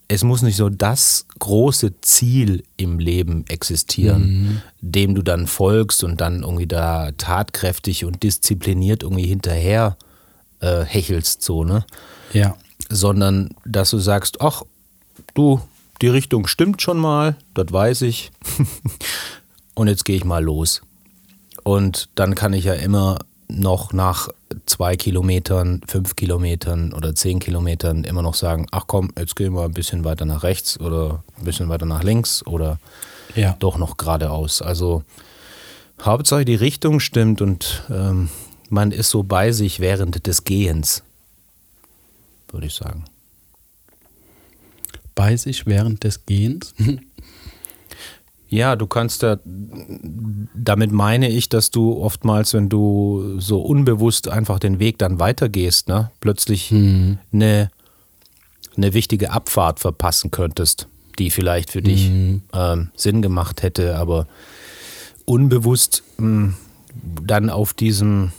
es 0.08 0.24
muss 0.24 0.42
nicht 0.42 0.58
so 0.58 0.70
das 0.70 1.26
große 1.40 2.02
Ziel 2.02 2.64
im 2.78 3.00
Leben 3.00 3.46
existieren, 3.48 4.24
mhm. 4.24 4.62
dem 4.82 5.16
du 5.16 5.22
dann 5.22 5.48
folgst 5.48 6.04
und 6.04 6.22
dann 6.22 6.44
irgendwie 6.44 6.68
da 6.68 7.12
tatkräftig 7.12 8.06
und 8.06 8.24
diszipliniert 8.24 9.04
irgendwie 9.04 9.28
hinterher 9.28 9.98
äh, 10.00 10.11
hechelst, 10.62 11.42
so, 11.42 11.64
ne? 11.64 11.86
Ja. 12.34 12.56
Sondern, 12.90 13.56
dass 13.66 13.90
du 13.90 13.98
sagst, 13.98 14.42
ach, 14.42 14.64
du, 15.34 15.62
die 16.02 16.08
Richtung 16.08 16.48
stimmt 16.48 16.82
schon 16.82 16.98
mal, 16.98 17.36
das 17.54 17.72
weiß 17.72 18.02
ich. 18.04 18.32
und 19.76 19.88
jetzt 19.88 20.06
gehe 20.06 20.16
ich 20.16 20.26
mal 20.26 20.44
los. 20.44 20.82
Und 21.64 22.10
dann 22.16 22.36
kann 22.36 22.54
ich 22.54 22.66
ja 22.66 22.74
immer 22.74 23.20
noch 23.48 23.94
nach 23.94 24.30
zwei 24.66 24.96
Kilometern, 24.96 25.82
fünf 25.88 26.16
Kilometern 26.16 26.94
oder 26.94 27.14
zehn 27.14 27.40
Kilometern 27.40 28.04
immer 28.04 28.22
noch 28.22 28.34
sagen, 28.34 28.68
ach 28.72 28.86
komm, 28.88 29.12
jetzt 29.18 29.36
gehen 29.36 29.54
wir 29.54 29.64
ein 29.64 29.74
bisschen 29.74 30.04
weiter 30.04 30.26
nach 30.26 30.44
rechts 30.44 30.80
oder 30.80 31.24
ein 31.38 31.46
bisschen 31.46 31.70
weiter 31.70 31.86
nach 31.86 32.04
links 32.04 32.46
oder 32.46 32.80
ja. 33.36 33.56
doch 33.60 33.78
noch 33.78 33.98
geradeaus. 33.98 34.62
Also 34.62 35.04
Hauptsache 36.02 36.46
die 36.46 36.56
Richtung 36.56 37.00
stimmt 37.00 37.42
und 37.42 37.84
ähm, 37.90 38.30
man 38.72 38.92
ist 38.92 39.10
so 39.10 39.24
bei 39.24 39.52
sich 39.52 39.80
während 39.80 40.26
des 40.28 40.44
Gehens, 40.44 41.04
würde 42.52 42.68
ich 42.68 42.74
sagen. 42.74 43.06
Bei 45.16 45.36
sich 45.36 45.66
während 45.66 46.04
des 46.04 46.26
Gehens? 46.26 46.74
Ja, 48.54 48.76
du 48.76 48.86
kannst 48.86 49.24
da, 49.24 49.40
damit 49.46 50.92
meine 50.92 51.30
ich, 51.30 51.48
dass 51.48 51.72
du 51.72 51.98
oftmals, 52.02 52.54
wenn 52.54 52.68
du 52.68 53.40
so 53.40 53.62
unbewusst 53.62 54.28
einfach 54.28 54.60
den 54.60 54.78
Weg 54.78 54.98
dann 54.98 55.22
weitergehst, 55.22 55.88
ne, 55.88 56.12
plötzlich 56.20 56.70
mhm. 56.70 57.18
eine, 57.32 57.72
eine 58.76 58.94
wichtige 58.94 59.32
Abfahrt 59.32 59.80
verpassen 59.80 60.32
könntest, 60.32 60.90
die 61.18 61.30
vielleicht 61.30 61.72
für 61.72 61.82
dich 61.82 62.10
mhm. 62.10 62.42
ähm, 62.52 62.92
Sinn 62.94 63.22
gemacht 63.22 63.64
hätte, 63.64 63.96
aber 63.96 64.28
unbewusst 65.24 66.04
mh, 66.18 66.26
hm, 66.26 66.54
dann 67.26 67.50
auf 67.50 67.74
diesem, 67.74 68.34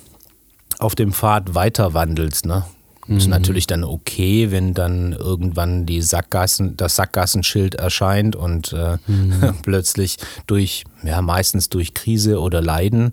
auf 0.83 0.95
dem 0.95 1.13
Pfad 1.13 1.55
weiter 1.55 1.95
wandelst, 1.95 2.47
ne? 2.47 2.65
Mhm. 3.07 3.17
Ist 3.17 3.29
natürlich 3.29 3.67
dann 3.67 3.83
okay, 3.83 4.51
wenn 4.51 4.75
dann 4.75 5.13
irgendwann 5.13 5.87
die 5.87 6.03
Sackgassen, 6.03 6.77
das 6.77 6.97
Sackgassenschild 6.97 7.75
erscheint 7.75 8.37
und 8.37 8.73
äh, 8.73 8.99
mhm. 9.07 9.55
plötzlich 9.63 10.19
durch, 10.47 10.85
ja, 11.03 11.21
meistens 11.21 11.69
durch 11.69 11.95
Krise 11.95 12.41
oder 12.41 12.61
Leiden, 12.61 13.13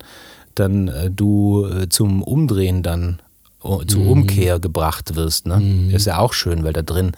dann 0.54 0.90
äh, 0.90 1.10
du 1.10 1.66
äh, 1.66 1.90
zum 1.90 2.22
Umdrehen 2.22 2.84
dann, 2.84 3.20
uh, 3.64 3.84
zur 3.84 4.02
mhm. 4.02 4.10
Umkehr 4.10 4.60
gebracht 4.60 5.16
wirst. 5.16 5.48
Ne? 5.48 5.58
Mhm. 5.58 5.90
Ist 5.90 6.06
ja 6.06 6.20
auch 6.20 6.34
schön, 6.34 6.64
weil 6.64 6.74
da 6.74 6.84
drin 6.84 7.10
äh, 7.10 7.18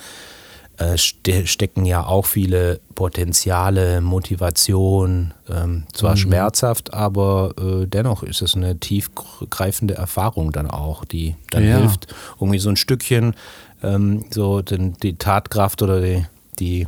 ste 0.98 1.48
stecken 1.48 1.86
ja 1.86 2.06
auch 2.06 2.26
viele 2.26 2.80
Potenziale, 2.96 4.02
Motivation, 4.02 5.34
ähm, 5.50 5.84
zwar 5.94 6.12
mhm. 6.12 6.18
schmerzhaft, 6.18 6.94
aber 6.94 7.54
äh, 7.58 7.88
dennoch 7.88 8.24
ist 8.24 8.42
es 8.42 8.56
eine 8.56 8.80
tiefgreifende 8.80 9.96
Erfahrung 9.96 10.52
dann 10.52 10.70
auch, 10.70 11.06
die 11.06 11.36
dann 11.50 11.68
ja. 11.68 11.78
hilft, 11.78 12.14
irgendwie 12.40 12.60
so 12.60 12.70
ein 12.70 12.78
Stückchen 12.78 13.36
ähm, 13.84 14.26
so 14.30 14.62
den, 14.62 14.94
die 15.02 15.16
Tatkraft 15.16 15.82
oder 15.82 16.02
die, 16.02 16.26
die 16.60 16.88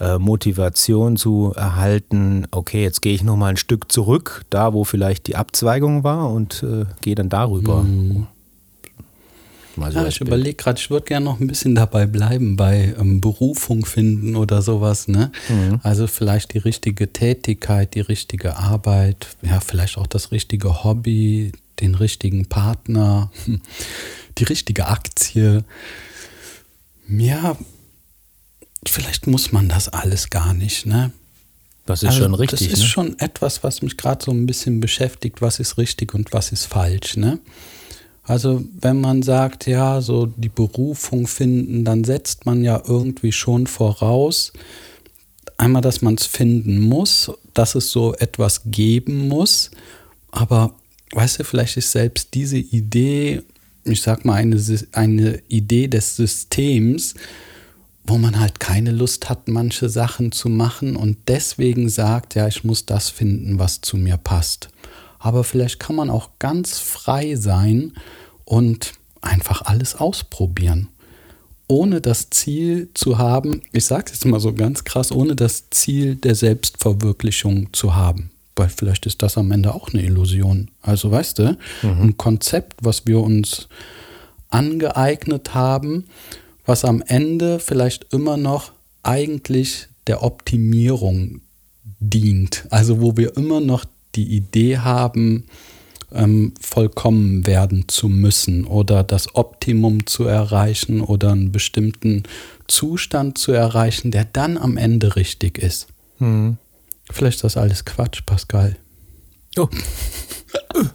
äh, 0.00 0.18
Motivation 0.18 1.16
zu 1.16 1.52
erhalten, 1.54 2.46
okay, 2.50 2.82
jetzt 2.82 3.02
gehe 3.02 3.14
ich 3.14 3.22
nochmal 3.22 3.50
ein 3.50 3.56
Stück 3.56 3.92
zurück, 3.92 4.44
da 4.50 4.72
wo 4.72 4.84
vielleicht 4.84 5.26
die 5.26 5.36
Abzweigung 5.36 6.04
war 6.04 6.30
und 6.30 6.62
äh, 6.62 6.86
gehe 7.00 7.14
dann 7.14 7.28
darüber. 7.28 7.82
Mhm. 7.82 8.26
Mal 9.76 9.92
so 9.92 9.98
ja, 9.98 10.06
ich 10.06 10.20
überlege 10.20 10.54
gerade, 10.54 10.78
ich 10.78 10.90
würde 10.90 11.06
gerne 11.06 11.24
noch 11.24 11.40
ein 11.40 11.46
bisschen 11.46 11.74
dabei 11.74 12.06
bleiben 12.06 12.56
bei 12.56 12.94
ähm, 12.98 13.20
Berufung 13.20 13.84
finden 13.84 14.36
oder 14.36 14.62
sowas. 14.62 15.08
Ne? 15.08 15.32
Mhm. 15.48 15.80
Also 15.82 16.06
vielleicht 16.06 16.54
die 16.54 16.58
richtige 16.58 17.12
Tätigkeit, 17.12 17.94
die 17.94 18.00
richtige 18.00 18.56
Arbeit, 18.56 19.36
ja, 19.42 19.60
vielleicht 19.60 19.98
auch 19.98 20.06
das 20.06 20.32
richtige 20.32 20.84
Hobby, 20.84 21.52
den 21.80 21.94
richtigen 21.94 22.46
Partner, 22.46 23.30
die 24.38 24.44
richtige 24.44 24.86
Aktie. 24.86 25.64
Ja, 27.08 27.56
vielleicht 28.86 29.26
muss 29.26 29.52
man 29.52 29.68
das 29.68 29.88
alles 29.88 30.30
gar 30.30 30.54
nicht, 30.54 30.86
ne? 30.86 31.12
Das 31.86 32.02
ist 32.02 32.10
also, 32.10 32.22
schon 32.22 32.34
richtig. 32.34 32.60
Das 32.60 32.68
ist 32.68 32.80
ne? 32.80 32.86
schon 32.86 33.18
etwas, 33.18 33.62
was 33.62 33.82
mich 33.82 33.96
gerade 33.96 34.24
so 34.24 34.30
ein 34.30 34.46
bisschen 34.46 34.80
beschäftigt, 34.80 35.42
was 35.42 35.58
ist 35.58 35.76
richtig 35.76 36.14
und 36.14 36.32
was 36.32 36.50
ist 36.50 36.64
falsch, 36.64 37.16
ne? 37.16 37.40
Also 38.24 38.64
wenn 38.80 39.00
man 39.00 39.22
sagt, 39.22 39.66
ja, 39.66 40.00
so 40.00 40.26
die 40.26 40.48
Berufung 40.48 41.26
finden, 41.26 41.84
dann 41.84 42.04
setzt 42.04 42.46
man 42.46 42.64
ja 42.64 42.82
irgendwie 42.86 43.32
schon 43.32 43.66
voraus, 43.66 44.52
einmal, 45.58 45.82
dass 45.82 46.02
man 46.02 46.14
es 46.14 46.26
finden 46.26 46.80
muss, 46.80 47.30
dass 47.52 47.74
es 47.74 47.90
so 47.90 48.14
etwas 48.14 48.62
geben 48.64 49.28
muss, 49.28 49.70
aber 50.30 50.74
weißt 51.12 51.40
du, 51.40 51.44
vielleicht 51.44 51.76
ist 51.76 51.92
selbst 51.92 52.34
diese 52.34 52.58
Idee, 52.58 53.42
ich 53.84 54.02
sag 54.02 54.24
mal, 54.24 54.34
eine, 54.34 54.60
eine 54.92 55.42
Idee 55.48 55.88
des 55.88 56.16
Systems, 56.16 57.14
wo 58.06 58.18
man 58.18 58.40
halt 58.40 58.58
keine 58.58 58.90
Lust 58.90 59.28
hat, 59.30 59.48
manche 59.48 59.88
Sachen 59.88 60.32
zu 60.32 60.48
machen 60.48 60.96
und 60.96 61.16
deswegen 61.28 61.88
sagt, 61.88 62.34
ja, 62.34 62.48
ich 62.48 62.64
muss 62.64 62.84
das 62.84 63.10
finden, 63.10 63.58
was 63.58 63.80
zu 63.80 63.96
mir 63.96 64.16
passt. 64.16 64.68
Aber 65.24 65.42
vielleicht 65.42 65.80
kann 65.80 65.96
man 65.96 66.10
auch 66.10 66.28
ganz 66.38 66.78
frei 66.78 67.34
sein 67.36 67.94
und 68.44 68.92
einfach 69.22 69.62
alles 69.62 69.94
ausprobieren. 69.94 70.88
Ohne 71.66 72.02
das 72.02 72.28
Ziel 72.28 72.90
zu 72.92 73.16
haben, 73.16 73.62
ich 73.72 73.86
sage 73.86 74.04
es 74.04 74.12
jetzt 74.12 74.26
mal 74.26 74.38
so 74.38 74.52
ganz 74.52 74.84
krass, 74.84 75.10
ohne 75.10 75.34
das 75.34 75.70
Ziel 75.70 76.16
der 76.16 76.34
Selbstverwirklichung 76.34 77.72
zu 77.72 77.94
haben. 77.94 78.32
Weil 78.54 78.68
vielleicht 78.68 79.06
ist 79.06 79.22
das 79.22 79.38
am 79.38 79.50
Ende 79.50 79.74
auch 79.74 79.94
eine 79.94 80.02
Illusion. 80.02 80.70
Also 80.82 81.10
weißt 81.10 81.38
du, 81.38 81.56
mhm. 81.80 82.02
ein 82.02 82.16
Konzept, 82.18 82.84
was 82.84 83.06
wir 83.06 83.20
uns 83.20 83.68
angeeignet 84.50 85.54
haben, 85.54 86.04
was 86.66 86.84
am 86.84 87.00
Ende 87.00 87.60
vielleicht 87.60 88.12
immer 88.12 88.36
noch 88.36 88.72
eigentlich 89.02 89.88
der 90.06 90.22
Optimierung 90.22 91.40
dient. 91.98 92.66
Also 92.68 93.00
wo 93.00 93.16
wir 93.16 93.38
immer 93.38 93.62
noch 93.62 93.86
die 94.14 94.36
Idee 94.36 94.78
haben, 94.78 95.44
ähm, 96.12 96.52
vollkommen 96.60 97.46
werden 97.46 97.88
zu 97.88 98.08
müssen 98.08 98.64
oder 98.64 99.02
das 99.02 99.34
Optimum 99.34 100.06
zu 100.06 100.24
erreichen 100.24 101.00
oder 101.00 101.32
einen 101.32 101.52
bestimmten 101.52 102.22
Zustand 102.68 103.36
zu 103.36 103.52
erreichen, 103.52 104.10
der 104.10 104.24
dann 104.24 104.56
am 104.56 104.76
Ende 104.76 105.16
richtig 105.16 105.58
ist. 105.58 105.88
Mhm. 106.18 106.56
Vielleicht 107.10 107.36
ist 107.36 107.44
das 107.44 107.56
alles 107.56 107.84
Quatsch, 107.84 108.22
Pascal. 108.24 108.76
Oh. 109.56 109.68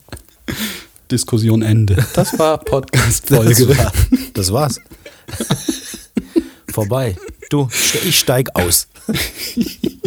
Diskussion 1.11 1.61
Ende. 1.61 2.05
Das 2.13 2.37
war 2.37 2.57
Podcast-Folge. 2.59 3.65
Das, 3.65 3.77
war, 3.77 3.93
das 4.33 4.53
war's. 4.53 4.79
Vorbei. 6.71 7.15
Du, 7.49 7.67
ich 8.05 8.19
steig 8.19 8.55
aus. 8.55 8.87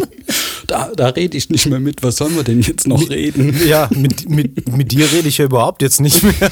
Da, 0.73 0.91
da 0.97 1.09
rede 1.09 1.37
ich 1.37 1.51
nicht 1.51 1.67
mehr 1.67 1.81
mit. 1.81 2.03
Was 2.03 2.17
sollen 2.17 2.35
wir 2.35 2.45
denn 2.45 2.63
jetzt 2.63 2.87
noch 2.89 3.11
reden? 3.11 3.55
Ja, 3.67 3.91
mit, 3.95 4.31
mit, 4.31 4.75
mit 4.75 4.91
dir 4.91 5.05
rede 5.13 5.29
ich 5.29 5.37
ja 5.37 5.45
überhaupt 5.45 5.83
jetzt 5.83 6.01
nicht 6.01 6.23
mehr. 6.23 6.51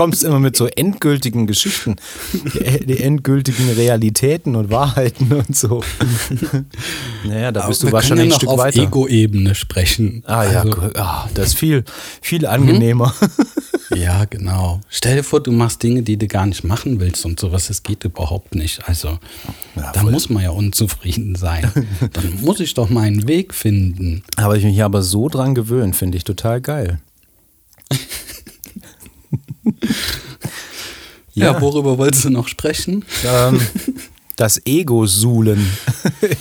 Du 0.00 0.04
kommst 0.04 0.24
immer 0.24 0.40
mit 0.40 0.56
so 0.56 0.66
endgültigen 0.66 1.46
Geschichten, 1.46 1.96
die, 2.32 2.86
die 2.86 3.00
endgültigen 3.00 3.68
Realitäten 3.68 4.56
und 4.56 4.70
Wahrheiten 4.70 5.30
und 5.30 5.54
so. 5.54 5.84
Naja, 7.22 7.52
da 7.52 7.66
bist 7.66 7.82
Aber 7.82 7.90
du 7.90 7.96
wahrscheinlich 7.96 8.28
ja 8.28 8.32
ein 8.32 8.36
Stück 8.38 8.48
auf 8.48 8.58
weiter. 8.60 8.80
Ego-Ebene 8.80 9.54
sprechen. 9.54 10.22
Ah 10.24 10.50
ja, 10.50 10.62
also, 10.62 10.80
ah, 10.94 11.28
das 11.34 11.48
ist 11.48 11.58
viel, 11.58 11.84
viel 12.22 12.46
angenehmer. 12.46 13.14
Ja, 13.94 14.24
genau. 14.24 14.80
Stell 14.88 15.16
dir 15.16 15.22
vor, 15.22 15.42
du 15.42 15.52
machst 15.52 15.82
Dinge, 15.82 16.02
die 16.02 16.16
du 16.16 16.28
gar 16.28 16.46
nicht 16.46 16.64
machen 16.64 16.98
willst 16.98 17.26
und 17.26 17.38
sowas. 17.38 17.66
Das 17.66 17.82
geht 17.82 18.02
überhaupt 18.04 18.54
nicht. 18.54 18.88
Also, 18.88 19.18
ja, 19.76 19.92
da 19.92 20.02
muss 20.04 20.30
man 20.30 20.42
ja 20.44 20.50
unzufrieden 20.50 21.34
sein. 21.34 21.70
Dann 22.12 22.40
muss 22.40 22.60
ich 22.60 22.72
doch 22.72 22.88
meinen 22.88 23.28
Weg 23.28 23.52
finden. 23.52 24.22
Habe 24.38 24.56
ich 24.56 24.64
mich 24.64 24.82
aber 24.82 25.02
so 25.02 25.28
dran 25.28 25.54
gewöhnt, 25.54 25.94
finde 25.94 26.16
ich 26.16 26.24
total 26.24 26.62
geil. 26.62 27.00
ja. 31.34 31.52
ja. 31.52 31.60
worüber 31.60 31.98
wolltest 31.98 32.24
du 32.24 32.30
noch 32.30 32.48
sprechen? 32.48 33.04
Ähm, 33.24 33.60
das 34.36 34.60
Ego-Suhlen 34.64 35.66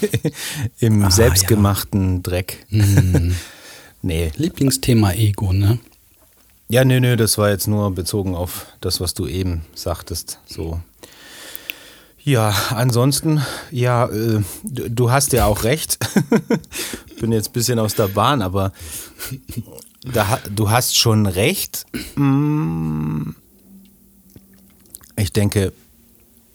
im 0.79 1.03
ah, 1.03 1.11
selbstgemachten 1.11 2.15
ja. 2.15 2.21
Dreck. 2.21 2.65
Hm. 2.69 3.35
Nee. 4.01 4.31
Lieblingsthema 4.35 5.11
Ego, 5.11 5.51
ne? 5.51 5.79
Ja, 6.69 6.85
nö, 6.85 6.99
nö, 6.99 7.17
das 7.17 7.37
war 7.37 7.49
jetzt 7.49 7.67
nur 7.67 7.91
bezogen 7.91 8.35
auf 8.35 8.67
das, 8.79 9.01
was 9.01 9.13
du 9.15 9.27
eben 9.27 9.65
sagtest. 9.73 10.39
So. 10.45 10.79
Ja, 12.23 12.53
ansonsten, 12.69 13.41
ja, 13.71 14.05
äh, 14.05 14.41
du 14.63 15.09
hast 15.09 15.33
ja 15.33 15.45
auch 15.45 15.63
recht. 15.63 15.97
Bin 17.19 17.31
jetzt 17.31 17.49
ein 17.49 17.53
bisschen 17.53 17.79
aus 17.79 17.95
der 17.95 18.07
Bahn, 18.07 18.41
aber 18.41 18.71
da, 20.03 20.39
du 20.53 20.69
hast 20.69 20.97
schon 20.97 21.25
recht. 21.25 21.85
Mm. 22.15 23.31
Ich 25.15 25.33
denke, 25.33 25.73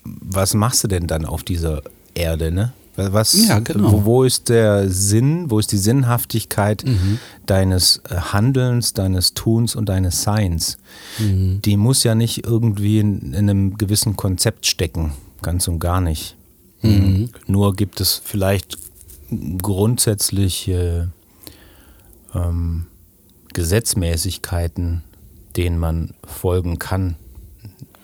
was 0.04 0.54
machst 0.54 0.84
du 0.84 0.88
denn 0.88 1.06
dann 1.06 1.26
auf 1.26 1.42
dieser 1.42 1.82
Erde, 2.14 2.50
ne? 2.50 2.72
Was, 2.96 3.48
ja, 3.48 3.58
genau. 3.58 3.90
wo, 3.90 4.04
wo, 4.04 4.24
ist 4.24 4.48
der 4.48 4.88
Sinn, 4.88 5.50
wo 5.50 5.58
ist 5.58 5.72
die 5.72 5.78
Sinnhaftigkeit 5.78 6.84
mhm. 6.84 7.18
deines 7.44 8.00
äh, 8.08 8.14
Handelns, 8.14 8.92
deines 8.92 9.34
Tuns 9.34 9.74
und 9.74 9.88
deines 9.88 10.22
Seins? 10.22 10.78
Mhm. 11.18 11.60
Die 11.62 11.76
muss 11.76 12.04
ja 12.04 12.14
nicht 12.14 12.46
irgendwie 12.46 13.00
in, 13.00 13.32
in, 13.32 13.50
einem 13.50 13.78
gewissen 13.78 14.14
Konzept 14.16 14.66
stecken, 14.66 15.12
ganz 15.42 15.66
und 15.66 15.80
gar 15.80 16.00
nicht. 16.00 16.36
Mhm. 16.82 17.30
Nur 17.48 17.74
gibt 17.74 18.00
es 18.00 18.22
vielleicht 18.24 18.78
grundsätzliche 19.60 21.10
ähm, 22.32 22.86
Gesetzmäßigkeiten, 23.54 25.02
denen 25.56 25.78
man 25.78 26.14
folgen 26.26 26.78
kann 26.78 27.16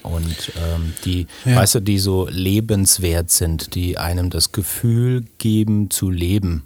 und 0.02 0.52
ähm, 0.56 0.94
die, 1.04 1.26
ja. 1.44 1.56
weißt 1.56 1.76
du, 1.76 1.80
die 1.80 1.98
so 1.98 2.26
lebenswert 2.30 3.30
sind, 3.30 3.74
die 3.74 3.98
einem 3.98 4.30
das 4.30 4.52
Gefühl 4.52 5.24
geben 5.38 5.90
zu 5.90 6.10
leben, 6.10 6.64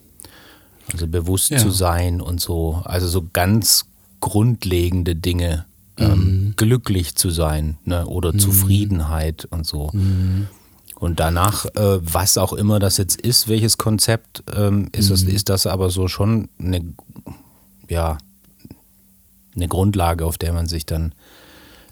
also 0.92 1.06
bewusst 1.06 1.50
ja. 1.50 1.58
zu 1.58 1.70
sein 1.70 2.20
und 2.20 2.40
so, 2.40 2.82
also 2.84 3.08
so 3.08 3.26
ganz 3.32 3.86
grundlegende 4.20 5.16
Dinge, 5.16 5.66
ähm, 5.96 6.08
mhm. 6.08 6.54
glücklich 6.56 7.14
zu 7.14 7.30
sein 7.30 7.78
ne? 7.84 8.06
oder 8.06 8.32
mhm. 8.32 8.38
Zufriedenheit 8.38 9.46
und 9.50 9.66
so. 9.66 9.90
Mhm. 9.92 10.48
Und 10.96 11.20
danach, 11.20 11.66
äh, 11.74 11.98
was 12.00 12.38
auch 12.38 12.52
immer 12.52 12.78
das 12.78 12.96
jetzt 12.98 13.20
ist, 13.20 13.48
welches 13.48 13.78
Konzept, 13.78 14.44
ähm, 14.54 14.88
ist, 14.92 15.10
das, 15.10 15.24
mhm. 15.24 15.30
ist 15.30 15.48
das 15.48 15.66
aber 15.66 15.90
so 15.90 16.08
schon 16.08 16.48
eine, 16.58 16.94
ja, 17.88 18.18
eine 19.56 19.68
Grundlage, 19.68 20.24
auf 20.26 20.38
der 20.38 20.52
man 20.52 20.66
sich 20.66 20.86
dann 20.86 21.14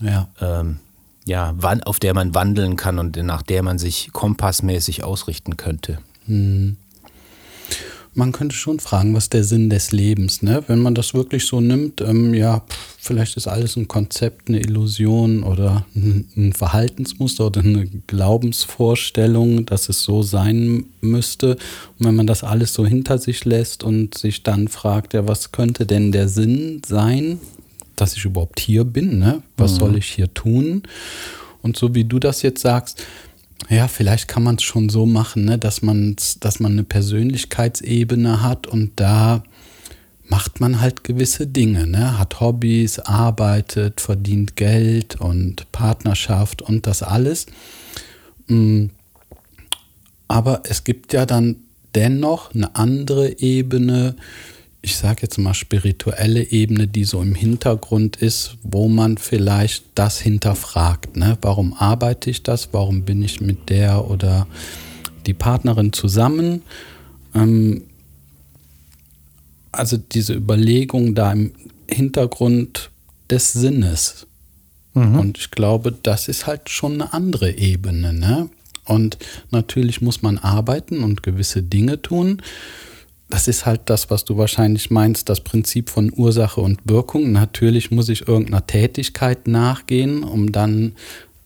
ja. 0.01 0.29
ähm, 0.41 0.79
ja, 1.25 1.55
auf 1.85 2.01
der 2.01 2.15
man 2.15 2.35
wandeln 2.35 2.77
kann 2.77 2.99
und 2.99 3.17
nach 3.17 3.43
der 3.43 3.63
man 3.63 3.79
sich 3.79 4.11
kompassmäßig 4.13 5.05
ausrichten 5.05 5.57
könnte. 5.57 5.99
Hm. 6.27 6.77
Man 8.15 8.33
könnte 8.33 8.55
schon 8.55 8.79
fragen, 8.79 9.15
was 9.15 9.31
der 9.31 9.43
Sinn 9.43 9.71
des 9.71 9.91
Lebens, 9.91 10.43
ne? 10.43 10.63
Wenn 10.67 10.81
man 10.81 10.95
das 10.95 11.15
wirklich 11.15 11.47
so 11.47 11.61
nimmt, 11.61 12.01
ähm, 12.03 12.35
ja, 12.35 12.61
pff, 12.61 12.97
vielleicht 12.99 13.37
ist 13.37 13.47
alles 13.47 13.77
ein 13.77 13.89
Konzept, 13.89 14.49
eine 14.49 14.61
Illusion 14.61 15.43
oder 15.43 15.87
ein, 15.97 16.53
Verhaltensmuster 16.53 17.47
oder 17.47 17.61
eine 17.63 17.87
Glaubensvorstellung, 18.07 19.65
dass 19.65 19.89
es 19.89 20.03
so 20.03 20.23
sein 20.23 20.85
müsste. 21.01 21.53
Und 21.99 22.07
wenn 22.07 22.15
man 22.15 22.27
das 22.27 22.45
alles 22.45 22.75
so 22.75 22.87
hinter 22.87 23.19
sich 23.19 23.45
lässt 23.45 23.83
und 23.83 24.19
sich 24.19 24.43
dann 24.43 24.69
fragt, 24.69 25.15
ja, 25.15 25.27
was 25.27 25.53
könnte 25.53 25.87
denn 25.87 26.13
der 26.13 26.29
Sinn 26.29 26.83
sein 26.87 27.39
dass 27.97 28.17
ich 28.17 28.25
überhaupt 28.25 28.59
hier 28.59 28.85
bin, 28.85 29.19
ne? 29.19 29.43
Was 29.57 29.75
mhm. 29.75 29.77
soll 29.77 29.97
ich 29.99 30.07
hier 30.07 30.33
tun? 30.33 30.83
Und 31.63 31.77
so 31.77 31.95
wie 31.95 32.05
du 32.05 32.19
das 32.19 32.43
jetzt 32.43 32.61
sagst, 32.61 33.05
ja, 33.69 33.89
vielleicht 33.89 34.29
kann 34.29 34.43
man 34.43 34.57
es 34.57 34.63
schon 34.63 34.89
so 34.89 35.07
machen, 35.07 35.45
ne, 35.45 35.59
dass 35.59 35.81
dass 36.41 36.61
man 36.61 36.73
eine 36.73 36.85
Persönlichkeitsebene 36.85 38.43
hat 38.43 38.67
und 38.67 38.93
da 38.97 39.43
macht 40.33 40.61
man 40.61 40.81
halt 40.81 41.05
gewisse 41.05 41.47
Dinge, 41.47 41.87
ne? 41.87 42.19
Hat 42.19 42.41
Hobbys, 42.41 42.99
arbeitet, 42.99 44.01
verdient 44.01 44.57
Geld 44.57 45.21
und 45.21 45.71
Partnerschaft 45.73 46.63
und 46.63 46.87
das 46.87 47.03
alles. 47.03 47.47
Mm. 48.47 48.87
Aber 50.29 50.63
es 50.65 50.85
gibt 50.85 51.13
ja 51.13 51.27
dann 51.27 51.57
dennoch 51.95 52.55
eine 52.55 52.75
andere 52.77 53.41
Ebene, 53.41 54.17
ich 54.85 54.97
sage 54.97 55.23
jetzt 55.23 55.39
mal, 55.39 55.55
spirituelle 55.55 56.43
Ebene, 56.51 56.89
die 56.89 57.05
so 57.05 57.23
im 57.23 57.37
Hintergrund 57.37 58.17
ist, 58.17 58.57
wo 58.65 58.89
man 58.89 59.17
vielleicht 59.17 59.85
das 59.95 60.21
hinterfragt. 60.21 61.17
Ne? 61.17 61.39
Warum 61.41 61.73
arbeite 61.73 62.31
ich 62.31 62.43
das? 62.43 62.71
Warum 62.73 63.05
bin 63.05 63.23
ich 63.23 63.41
mit 63.41 63.71
der 63.71 64.11
oder 64.11 64.49
die 65.27 65.35
Partnerin 65.35 65.93
zusammen? 65.93 66.63
Ähm, 67.33 67.85
also 69.71 69.97
diese 69.97 70.35
Überlegung 70.35 71.15
da 71.15 71.31
im 71.31 71.53
Hintergrund 71.89 72.91
des 73.31 73.53
Sinnes. 73.53 74.27
Mhm. 74.95 75.17
Und 75.17 75.39
ich 75.39 75.53
glaube, 75.53 75.97
das 76.03 76.27
ist 76.27 76.49
halt 76.49 76.71
schon 76.71 76.95
eine 76.95 77.13
andere 77.13 77.53
Ebene. 77.53 78.13
Ne? 78.13 78.49
Und 78.85 79.17
natürlich 79.53 80.01
muss 80.01 80.23
man 80.23 80.39
arbeiten 80.39 81.05
und 81.05 81.23
gewisse 81.23 81.63
Dinge 81.63 82.03
tun 82.03 82.43
das 83.33 83.49
ist 83.49 83.65
halt 83.65 83.81
das, 83.87 84.11
was 84.11 84.27
du 84.27 84.37
wahrscheinlich 84.37 84.91
meinst, 84.91 85.31
das 85.31 85.41
Prinzip 85.41 85.89
von 85.89 86.13
Ursache 86.15 86.61
und 86.61 86.81
Wirkung. 86.85 87.33
Natürlich 87.33 87.91
muss 87.91 88.11
ich 88.11 88.29
irgendeiner 88.29 88.67
Tätigkeit 88.67 89.49
nachgehen, 89.49 90.23
um 90.23 90.53
dann 90.53 90.93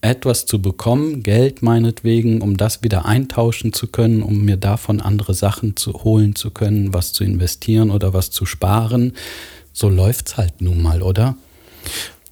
etwas 0.00 0.46
zu 0.46 0.60
bekommen, 0.60 1.22
Geld 1.22 1.62
meinetwegen, 1.62 2.40
um 2.40 2.56
das 2.56 2.82
wieder 2.82 3.06
eintauschen 3.06 3.72
zu 3.72 3.86
können, 3.86 4.24
um 4.24 4.44
mir 4.44 4.56
davon 4.56 5.00
andere 5.00 5.34
Sachen 5.34 5.76
zu 5.76 5.92
holen 6.02 6.34
zu 6.34 6.50
können, 6.50 6.92
was 6.92 7.12
zu 7.12 7.22
investieren 7.22 7.92
oder 7.92 8.12
was 8.12 8.32
zu 8.32 8.46
sparen. 8.46 9.12
So 9.72 9.88
läuft 9.88 10.26
es 10.26 10.36
halt 10.36 10.60
nun 10.60 10.82
mal, 10.82 11.02
oder? 11.02 11.36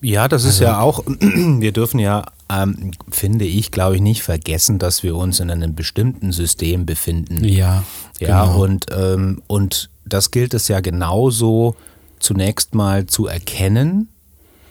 Ja, 0.00 0.26
das 0.26 0.42
ist 0.42 0.54
also, 0.54 0.64
ja 0.64 0.80
auch, 0.80 1.04
wir 1.06 1.70
dürfen 1.70 2.00
ja, 2.00 2.26
ähm, 2.50 2.92
finde 3.10 3.44
ich, 3.44 3.70
glaube 3.70 3.96
ich, 3.96 4.02
nicht 4.02 4.22
vergessen, 4.22 4.78
dass 4.78 5.02
wir 5.02 5.16
uns 5.16 5.40
in 5.40 5.50
einem 5.50 5.74
bestimmten 5.74 6.32
System 6.32 6.86
befinden. 6.86 7.44
Ja. 7.44 7.84
Ja, 8.20 8.44
genau. 8.44 8.62
und, 8.62 8.86
ähm, 8.90 9.42
und 9.46 9.90
das 10.04 10.30
gilt 10.30 10.54
es 10.54 10.68
ja 10.68 10.80
genauso 10.80 11.74
zunächst 12.18 12.74
mal 12.74 13.06
zu 13.06 13.26
erkennen 13.26 14.08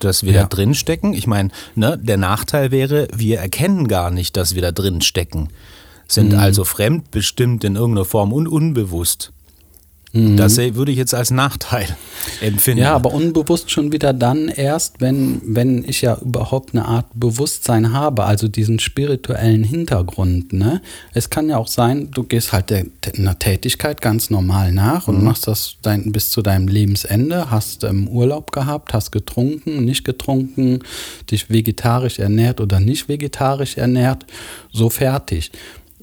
dass 0.03 0.23
wir 0.23 0.33
ja. 0.33 0.41
da 0.41 0.47
drin 0.47 0.73
stecken. 0.73 1.13
Ich 1.13 1.27
meine, 1.27 1.49
ne, 1.75 1.97
der 1.97 2.17
Nachteil 2.17 2.71
wäre, 2.71 3.07
wir 3.13 3.39
erkennen 3.39 3.87
gar 3.87 4.11
nicht, 4.11 4.35
dass 4.37 4.55
wir 4.55 4.61
da 4.61 4.71
drin 4.71 5.01
stecken. 5.01 5.49
Sind 6.07 6.33
mhm. 6.33 6.39
also 6.39 6.63
fremdbestimmt 6.63 7.63
in 7.63 7.75
irgendeiner 7.75 8.05
Form 8.05 8.33
und 8.33 8.47
unbewusst. 8.47 9.32
Mhm. 10.13 10.37
Das 10.37 10.57
würde 10.57 10.91
ich 10.91 10.97
jetzt 10.97 11.15
als 11.15 11.31
Nachteil 11.31 11.87
empfinden. 12.41 12.83
Ja, 12.83 12.93
aber 12.93 13.13
unbewusst 13.13 13.71
schon 13.71 13.91
wieder 13.91 14.13
dann 14.13 14.47
erst, 14.47 15.01
wenn, 15.01 15.41
wenn 15.43 15.83
ich 15.83 16.01
ja 16.03 16.17
überhaupt 16.21 16.73
eine 16.73 16.85
Art 16.85 17.07
Bewusstsein 17.15 17.93
habe, 17.93 18.23
also 18.23 18.47
diesen 18.47 18.77
spirituellen 18.77 19.63
Hintergrund. 19.63 20.53
Ne? 20.53 20.81
Es 21.13 21.31
kann 21.31 21.49
ja 21.49 21.57
auch 21.57 21.67
sein, 21.67 22.11
du 22.11 22.23
gehst 22.23 22.53
halt 22.53 22.69
der, 22.69 22.85
einer 23.17 23.39
Tätigkeit 23.39 24.01
ganz 24.01 24.29
normal 24.29 24.71
nach 24.71 25.07
und 25.07 25.17
mhm. 25.17 25.25
machst 25.25 25.47
das 25.47 25.77
dein, 25.81 26.11
bis 26.11 26.29
zu 26.29 26.43
deinem 26.43 26.67
Lebensende, 26.67 27.49
hast 27.49 27.83
ähm, 27.83 28.07
Urlaub 28.07 28.51
gehabt, 28.51 28.93
hast 28.93 29.11
getrunken, 29.11 29.83
nicht 29.83 30.03
getrunken, 30.03 30.79
dich 31.31 31.49
vegetarisch 31.49 32.19
ernährt 32.19 32.61
oder 32.61 32.79
nicht 32.79 33.09
vegetarisch 33.09 33.77
ernährt, 33.77 34.27
so 34.71 34.91
fertig. 34.91 35.51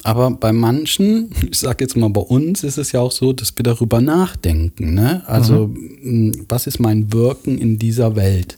Aber 0.03 0.31
bei 0.31 0.51
manchen, 0.51 1.31
ich 1.51 1.59
sage 1.59 1.83
jetzt 1.83 1.95
mal 1.95 2.09
bei 2.09 2.21
uns, 2.21 2.63
ist 2.63 2.77
es 2.77 2.91
ja 2.91 3.01
auch 3.01 3.11
so, 3.11 3.33
dass 3.33 3.57
wir 3.57 3.63
darüber 3.63 4.01
nachdenken. 4.01 4.93
Ne? 4.93 5.23
Also, 5.27 5.67
mhm. 5.67 6.45
was 6.49 6.67
ist 6.67 6.79
mein 6.79 7.13
Wirken 7.13 7.57
in 7.57 7.77
dieser 7.77 8.15
Welt? 8.15 8.57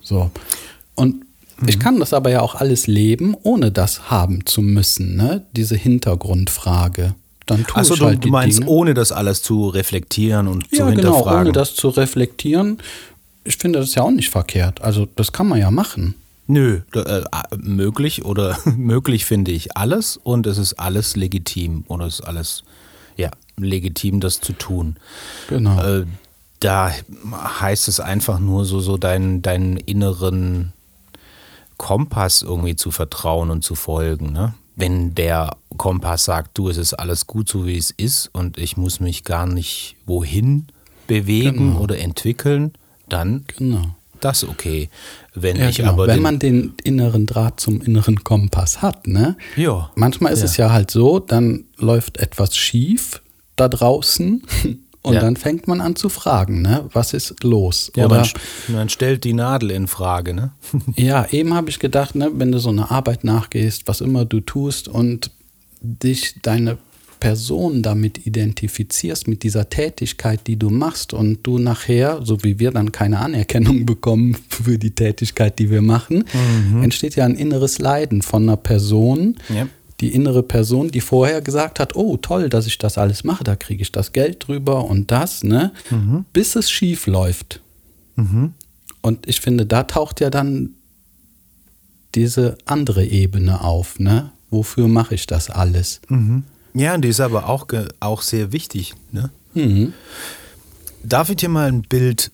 So. 0.00 0.30
Und 0.94 1.16
mhm. 1.60 1.68
ich 1.68 1.78
kann 1.78 2.00
das 2.00 2.12
aber 2.12 2.30
ja 2.30 2.40
auch 2.40 2.54
alles 2.54 2.86
leben, 2.86 3.36
ohne 3.42 3.70
das 3.70 4.10
haben 4.10 4.46
zu 4.46 4.62
müssen, 4.62 5.16
ne? 5.16 5.44
diese 5.54 5.76
Hintergrundfrage. 5.76 7.14
Dann 7.46 7.64
tue 7.64 7.76
Achso, 7.76 7.94
ich 7.94 8.00
halt 8.02 8.18
du, 8.18 8.28
du 8.28 8.28
meinst, 8.28 8.58
Dinge. 8.58 8.70
ohne 8.70 8.94
das 8.94 9.10
alles 9.10 9.42
zu 9.42 9.68
reflektieren 9.68 10.48
und 10.48 10.64
ja, 10.70 10.78
zu 10.78 10.88
hinterfragen. 10.88 11.24
Genau, 11.24 11.40
ohne 11.40 11.52
das 11.52 11.74
zu 11.74 11.88
reflektieren. 11.88 12.78
Ich 13.44 13.56
finde 13.56 13.78
das 13.78 13.94
ja 13.94 14.02
auch 14.02 14.10
nicht 14.10 14.28
verkehrt. 14.28 14.82
Also, 14.82 15.08
das 15.16 15.32
kann 15.32 15.48
man 15.48 15.58
ja 15.58 15.70
machen. 15.70 16.14
Nö, 16.50 16.80
äh, 16.94 17.22
möglich 17.58 18.24
oder 18.24 18.58
möglich 18.76 19.26
finde 19.26 19.52
ich 19.52 19.76
alles 19.76 20.16
und 20.16 20.46
es 20.46 20.56
ist 20.56 20.74
alles 20.74 21.14
legitim 21.14 21.84
und 21.86 22.00
es 22.00 22.20
ist 22.20 22.26
alles 22.26 22.64
ja 23.16 23.30
legitim, 23.58 24.20
das 24.20 24.40
zu 24.40 24.54
tun. 24.54 24.96
Genau. 25.48 25.80
Äh, 25.80 26.06
da 26.60 26.90
heißt 27.60 27.86
es 27.86 28.00
einfach 28.00 28.38
nur 28.38 28.64
so, 28.64 28.80
so 28.80 28.96
deinen, 28.96 29.42
deinen 29.42 29.76
inneren 29.76 30.72
Kompass 31.76 32.40
irgendwie 32.40 32.76
zu 32.76 32.90
vertrauen 32.90 33.50
und 33.50 33.62
zu 33.62 33.74
folgen. 33.74 34.32
Ne? 34.32 34.54
Wenn 34.74 35.14
der 35.14 35.54
Kompass 35.76 36.24
sagt, 36.24 36.56
du, 36.56 36.70
es 36.70 36.78
ist 36.78 36.94
alles 36.94 37.26
gut 37.26 37.48
so, 37.48 37.66
wie 37.66 37.76
es 37.76 37.90
ist 37.90 38.30
und 38.32 38.56
ich 38.56 38.78
muss 38.78 39.00
mich 39.00 39.22
gar 39.22 39.46
nicht 39.46 39.96
wohin 40.06 40.66
bewegen 41.06 41.72
genau. 41.72 41.80
oder 41.80 41.98
entwickeln, 41.98 42.72
dann 43.08 43.44
genau 43.46 43.97
das 44.20 44.44
okay. 44.44 44.88
Wenn 45.34 45.56
ja, 45.56 45.68
ich 45.68 45.76
genau. 45.76 45.92
aber 45.92 46.06
wenn 46.06 46.22
man 46.22 46.38
den 46.38 46.74
inneren 46.82 47.26
Draht 47.26 47.60
zum 47.60 47.80
inneren 47.80 48.24
Kompass 48.24 48.82
hat, 48.82 49.06
ne? 49.06 49.36
Ja. 49.56 49.90
Manchmal 49.94 50.32
ist 50.32 50.40
ja. 50.40 50.44
es 50.44 50.56
ja 50.56 50.72
halt 50.72 50.90
so, 50.90 51.18
dann 51.18 51.64
läuft 51.76 52.18
etwas 52.18 52.56
schief 52.56 53.20
da 53.56 53.68
draußen 53.68 54.42
und 55.02 55.14
ja. 55.14 55.20
dann 55.20 55.36
fängt 55.36 55.68
man 55.68 55.80
an 55.80 55.96
zu 55.96 56.08
fragen, 56.08 56.62
ne? 56.62 56.88
Was 56.92 57.12
ist 57.12 57.42
los? 57.42 57.92
Ja, 57.96 58.06
Oder 58.06 58.20
man, 58.20 58.28
man 58.68 58.88
stellt 58.88 59.24
die 59.24 59.34
Nadel 59.34 59.70
in 59.70 59.86
Frage, 59.86 60.34
ne? 60.34 60.52
ja, 60.96 61.26
eben 61.30 61.54
habe 61.54 61.70
ich 61.70 61.78
gedacht, 61.78 62.14
ne, 62.14 62.30
wenn 62.34 62.52
du 62.52 62.58
so 62.58 62.70
eine 62.70 62.90
Arbeit 62.90 63.24
nachgehst, 63.24 63.86
was 63.86 64.00
immer 64.00 64.24
du 64.24 64.40
tust 64.40 64.88
und 64.88 65.30
dich 65.80 66.40
deine 66.42 66.78
Person 67.20 67.82
damit 67.82 68.26
identifizierst, 68.26 69.28
mit 69.28 69.42
dieser 69.42 69.68
Tätigkeit, 69.68 70.46
die 70.46 70.56
du 70.56 70.70
machst 70.70 71.12
und 71.12 71.46
du 71.46 71.58
nachher, 71.58 72.20
so 72.24 72.42
wie 72.44 72.58
wir 72.58 72.70
dann 72.70 72.92
keine 72.92 73.18
Anerkennung 73.18 73.86
bekommen 73.86 74.36
für 74.48 74.78
die 74.78 74.92
Tätigkeit, 74.92 75.58
die 75.58 75.70
wir 75.70 75.82
machen, 75.82 76.24
mhm. 76.72 76.82
entsteht 76.82 77.16
ja 77.16 77.24
ein 77.24 77.34
inneres 77.34 77.78
Leiden 77.78 78.22
von 78.22 78.44
einer 78.44 78.56
Person, 78.56 79.36
ja. 79.48 79.68
die 80.00 80.14
innere 80.14 80.42
Person, 80.42 80.90
die 80.90 81.00
vorher 81.00 81.40
gesagt 81.40 81.80
hat, 81.80 81.96
oh 81.96 82.16
toll, 82.16 82.48
dass 82.48 82.66
ich 82.66 82.78
das 82.78 82.98
alles 82.98 83.24
mache, 83.24 83.44
da 83.44 83.56
kriege 83.56 83.82
ich 83.82 83.92
das 83.92 84.12
Geld 84.12 84.46
drüber 84.46 84.84
und 84.84 85.10
das, 85.10 85.42
ne, 85.42 85.72
mhm. 85.90 86.24
bis 86.32 86.56
es 86.56 86.70
schief 86.70 87.06
läuft. 87.06 87.60
Mhm. 88.16 88.54
Und 89.00 89.28
ich 89.28 89.40
finde, 89.40 89.66
da 89.66 89.84
taucht 89.84 90.20
ja 90.20 90.30
dann 90.30 90.74
diese 92.14 92.58
andere 92.64 93.04
Ebene 93.04 93.62
auf, 93.62 93.98
ne? 93.98 94.32
Wofür 94.50 94.88
mache 94.88 95.14
ich 95.14 95.26
das 95.26 95.50
alles? 95.50 96.00
Mhm. 96.08 96.44
Ja, 96.74 96.96
die 96.98 97.08
ist 97.08 97.20
aber 97.20 97.48
auch, 97.48 97.66
auch 98.00 98.22
sehr 98.22 98.52
wichtig. 98.52 98.94
Ne? 99.12 99.30
Mhm. 99.54 99.92
Darf 101.02 101.30
ich 101.30 101.36
dir 101.36 101.48
mal 101.48 101.68
ein 101.68 101.82
Bild 101.82 102.30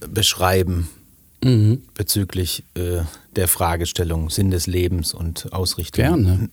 beschreiben 0.00 0.88
mhm. 1.42 1.82
bezüglich 1.94 2.64
äh, 2.74 3.00
der 3.36 3.48
Fragestellung 3.48 4.30
Sinn 4.30 4.50
des 4.50 4.66
Lebens 4.66 5.14
und 5.14 5.52
Ausrichtung? 5.52 6.04
Gerne. 6.04 6.50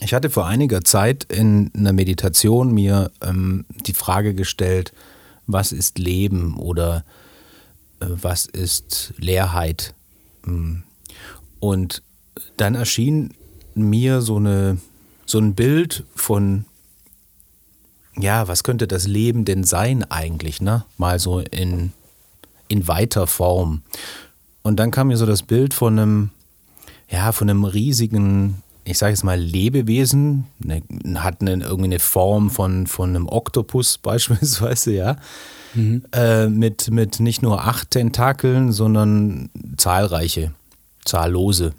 Ich 0.00 0.14
hatte 0.14 0.30
vor 0.30 0.46
einiger 0.46 0.84
Zeit 0.84 1.24
in 1.24 1.72
einer 1.74 1.92
Meditation 1.92 2.72
mir 2.72 3.10
ähm, 3.20 3.64
die 3.86 3.94
Frage 3.94 4.34
gestellt, 4.34 4.92
was 5.46 5.72
ist 5.72 5.98
Leben 5.98 6.56
oder 6.56 7.04
äh, 8.00 8.06
was 8.08 8.46
ist 8.46 9.12
Leerheit? 9.18 9.94
Hm. 10.44 10.84
Und 11.58 12.02
dann 12.56 12.74
erschien 12.74 13.34
mir 13.74 14.20
so 14.20 14.36
eine 14.36 14.78
so 15.28 15.38
ein 15.38 15.54
Bild 15.54 16.04
von, 16.16 16.64
ja, 18.16 18.48
was 18.48 18.64
könnte 18.64 18.88
das 18.88 19.06
Leben 19.06 19.44
denn 19.44 19.62
sein 19.62 20.10
eigentlich, 20.10 20.60
ne? 20.62 20.84
Mal 20.96 21.18
so 21.18 21.40
in, 21.40 21.92
in 22.68 22.88
weiter 22.88 23.26
Form. 23.26 23.82
Und 24.62 24.76
dann 24.76 24.90
kam 24.90 25.08
mir 25.08 25.18
so 25.18 25.26
das 25.26 25.42
Bild 25.42 25.74
von 25.74 25.98
einem, 25.98 26.30
ja, 27.10 27.32
von 27.32 27.50
einem 27.50 27.64
riesigen, 27.64 28.62
ich 28.84 28.96
sage 28.96 29.12
jetzt 29.12 29.22
mal 29.22 29.38
Lebewesen, 29.38 30.46
ne, 30.60 30.82
hat 31.16 31.42
eine, 31.42 31.62
irgendwie 31.62 31.84
eine 31.84 31.98
Form 31.98 32.50
von, 32.50 32.86
von 32.86 33.10
einem 33.10 33.28
Oktopus 33.28 33.98
beispielsweise, 34.02 34.92
ja. 34.92 35.16
Mhm. 35.74 36.04
Äh, 36.12 36.48
mit, 36.48 36.90
mit 36.90 37.20
nicht 37.20 37.42
nur 37.42 37.64
acht 37.64 37.90
Tentakeln, 37.90 38.72
sondern 38.72 39.50
zahlreiche, 39.76 40.52
zahllose. 41.04 41.74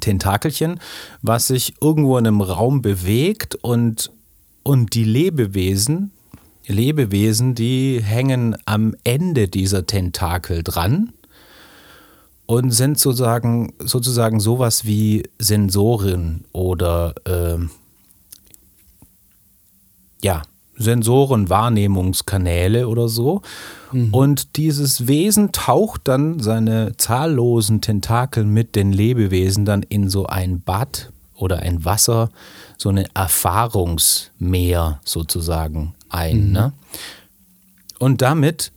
Tentakelchen, 0.00 0.80
was 1.22 1.48
sich 1.48 1.74
irgendwo 1.80 2.18
in 2.18 2.26
einem 2.26 2.40
Raum 2.40 2.82
bewegt 2.82 3.54
und, 3.56 4.10
und 4.62 4.94
die 4.94 5.04
Lebewesen, 5.04 6.12
Lebewesen, 6.66 7.54
die 7.54 8.00
hängen 8.02 8.56
am 8.64 8.94
Ende 9.04 9.48
dieser 9.48 9.86
Tentakel 9.86 10.62
dran 10.62 11.12
und 12.46 12.70
sind 12.70 12.98
sozusagen, 12.98 13.74
sozusagen 13.78 14.40
sowas 14.40 14.84
wie 14.84 15.24
Sensoren 15.38 16.44
oder 16.52 17.14
äh, 17.26 17.58
ja, 20.22 20.42
Sensoren, 20.76 21.50
Wahrnehmungskanäle 21.50 22.88
oder 22.88 23.08
so. 23.08 23.42
Mhm. 23.92 24.12
Und 24.12 24.56
dieses 24.56 25.06
Wesen 25.06 25.52
taucht 25.52 26.02
dann 26.04 26.40
seine 26.40 26.96
zahllosen 26.96 27.80
Tentakel 27.80 28.44
mit 28.44 28.74
den 28.76 28.92
Lebewesen 28.92 29.64
dann 29.64 29.82
in 29.82 30.08
so 30.10 30.26
ein 30.26 30.60
Bad 30.60 31.12
oder 31.36 31.60
ein 31.60 31.84
Wasser, 31.84 32.30
so 32.78 32.88
ein 32.88 33.04
Erfahrungsmeer 33.14 35.00
sozusagen 35.04 35.94
ein. 36.08 36.48
Mhm. 36.48 36.52
Ne? 36.52 36.72
Und 37.98 38.22
damit 38.22 38.72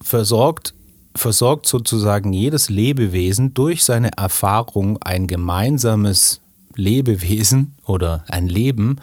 versorgt, 0.00 0.74
versorgt 1.14 1.66
sozusagen 1.66 2.32
jedes 2.32 2.68
Lebewesen 2.68 3.54
durch 3.54 3.84
seine 3.84 4.16
Erfahrung 4.16 5.00
ein 5.02 5.26
gemeinsames 5.26 6.40
Lebewesen 6.76 7.74
oder 7.86 8.24
ein 8.28 8.48
Leben 8.48 8.98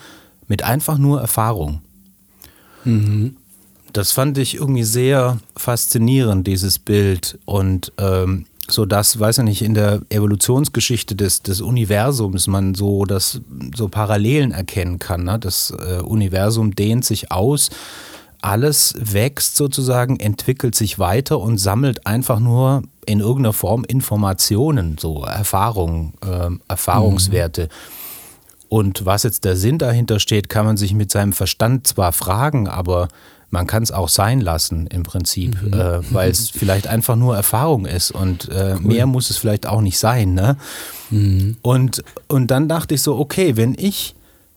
mit 0.51 0.63
einfach 0.63 0.97
nur 0.97 1.21
Erfahrung. 1.21 1.79
Mhm. 2.83 3.37
Das 3.93 4.11
fand 4.11 4.37
ich 4.37 4.55
irgendwie 4.55 4.83
sehr 4.83 5.39
faszinierend, 5.55 6.45
dieses 6.45 6.77
Bild. 6.77 7.39
Und 7.45 7.93
ähm, 7.97 8.47
so 8.69 8.85
dass, 8.85 9.17
weiß 9.17 9.37
ich 9.37 9.43
nicht, 9.45 9.61
in 9.61 9.75
der 9.75 10.01
Evolutionsgeschichte 10.09 11.15
des, 11.15 11.41
des 11.41 11.61
Universums 11.61 12.47
man 12.47 12.75
so 12.75 13.05
das 13.05 13.39
so 13.73 13.87
Parallelen 13.87 14.51
erkennen 14.51 14.99
kann. 14.99 15.23
Ne? 15.23 15.39
Das 15.39 15.71
äh, 15.71 16.01
Universum 16.01 16.75
dehnt 16.75 17.05
sich 17.05 17.31
aus, 17.31 17.69
alles 18.41 18.93
wächst 18.99 19.55
sozusagen, 19.55 20.19
entwickelt 20.19 20.75
sich 20.75 20.99
weiter 20.99 21.39
und 21.39 21.59
sammelt 21.59 22.05
einfach 22.05 22.41
nur 22.41 22.83
in 23.05 23.21
irgendeiner 23.21 23.53
Form 23.53 23.85
Informationen, 23.85 24.97
so 24.99 25.23
Erfahrungen, 25.23 26.11
äh, 26.25 26.49
Erfahrungswerte. 26.67 27.69
Mhm. 27.69 28.00
Und 28.71 29.05
was 29.05 29.23
jetzt 29.23 29.43
der 29.43 29.57
Sinn 29.57 29.79
dahinter 29.79 30.21
steht, 30.21 30.47
kann 30.47 30.65
man 30.65 30.77
sich 30.77 30.93
mit 30.93 31.11
seinem 31.11 31.33
Verstand 31.33 31.87
zwar 31.87 32.13
fragen, 32.13 32.69
aber 32.69 33.09
man 33.49 33.67
kann 33.67 33.83
es 33.83 33.91
auch 33.91 34.07
sein 34.07 34.39
lassen 34.39 34.87
im 34.87 35.03
Prinzip, 35.03 35.61
mhm. 35.61 35.73
äh, 35.73 36.13
weil 36.13 36.31
es 36.31 36.49
vielleicht 36.51 36.87
einfach 36.87 37.17
nur 37.17 37.35
Erfahrung 37.35 37.85
ist 37.85 38.11
und 38.11 38.47
äh, 38.47 38.75
cool. 38.75 38.79
mehr 38.79 39.07
muss 39.07 39.29
es 39.29 39.35
vielleicht 39.35 39.67
auch 39.67 39.81
nicht 39.81 39.99
sein. 39.99 40.35
Ne? 40.35 40.55
Mhm. 41.09 41.57
Und, 41.61 42.01
und 42.29 42.47
dann 42.47 42.69
dachte 42.69 42.95
ich 42.95 43.01
so, 43.01 43.19
okay, 43.19 43.57
wenn 43.57 43.75
ich 43.77 44.15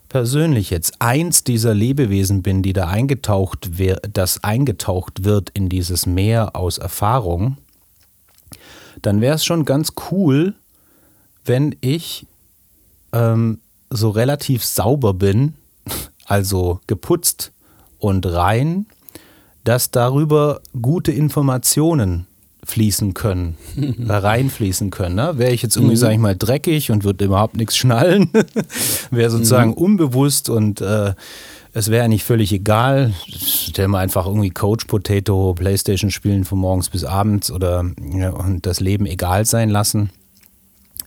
persönlich 0.08 0.70
jetzt 0.70 0.94
eins 1.00 1.42
dieser 1.42 1.74
Lebewesen 1.74 2.42
bin, 2.42 2.62
die 2.62 2.72
da 2.72 2.86
eingetaucht 2.86 3.78
wird, 3.78 3.98
das 4.12 4.44
eingetaucht 4.44 5.24
wird 5.24 5.50
in 5.54 5.68
dieses 5.68 6.06
Meer 6.06 6.54
aus 6.54 6.78
Erfahrung, 6.78 7.56
dann 9.02 9.20
wäre 9.20 9.34
es 9.34 9.44
schon 9.44 9.64
ganz 9.64 9.94
cool, 10.12 10.54
wenn 11.44 11.74
ich 11.80 12.28
ähm, 13.12 13.58
so 13.90 14.10
relativ 14.10 14.64
sauber 14.64 15.14
bin, 15.14 15.54
also 16.26 16.80
geputzt 16.86 17.52
und 17.98 18.26
rein, 18.26 18.86
dass 19.64 19.90
darüber 19.90 20.60
gute 20.80 21.12
Informationen 21.12 22.26
fließen 22.64 23.14
können, 23.14 23.56
reinfließen 24.08 24.90
können. 24.90 25.16
Ne? 25.16 25.34
Wäre 25.36 25.52
ich 25.52 25.62
jetzt 25.62 25.76
irgendwie, 25.76 25.94
mhm. 25.94 26.00
sage 26.00 26.14
ich 26.14 26.20
mal, 26.20 26.36
dreckig 26.36 26.90
und 26.90 27.04
würde 27.04 27.24
überhaupt 27.24 27.56
nichts 27.56 27.76
schnallen, 27.76 28.30
wäre 29.10 29.30
sozusagen 29.30 29.70
mhm. 29.70 29.76
unbewusst 29.76 30.48
und 30.48 30.80
äh, 30.80 31.14
es 31.76 31.90
wäre 31.90 32.08
nicht 32.08 32.24
völlig 32.24 32.52
egal. 32.52 33.12
Stell 33.26 33.88
mal 33.88 33.98
einfach 33.98 34.26
irgendwie 34.26 34.50
Coach 34.50 34.84
Potato, 34.84 35.54
Playstation 35.54 36.10
spielen 36.10 36.44
von 36.44 36.58
morgens 36.58 36.88
bis 36.88 37.04
abends 37.04 37.50
oder 37.50 37.84
ja, 38.12 38.30
und 38.30 38.64
das 38.64 38.80
Leben 38.80 39.06
egal 39.06 39.44
sein 39.44 39.70
lassen. 39.70 40.10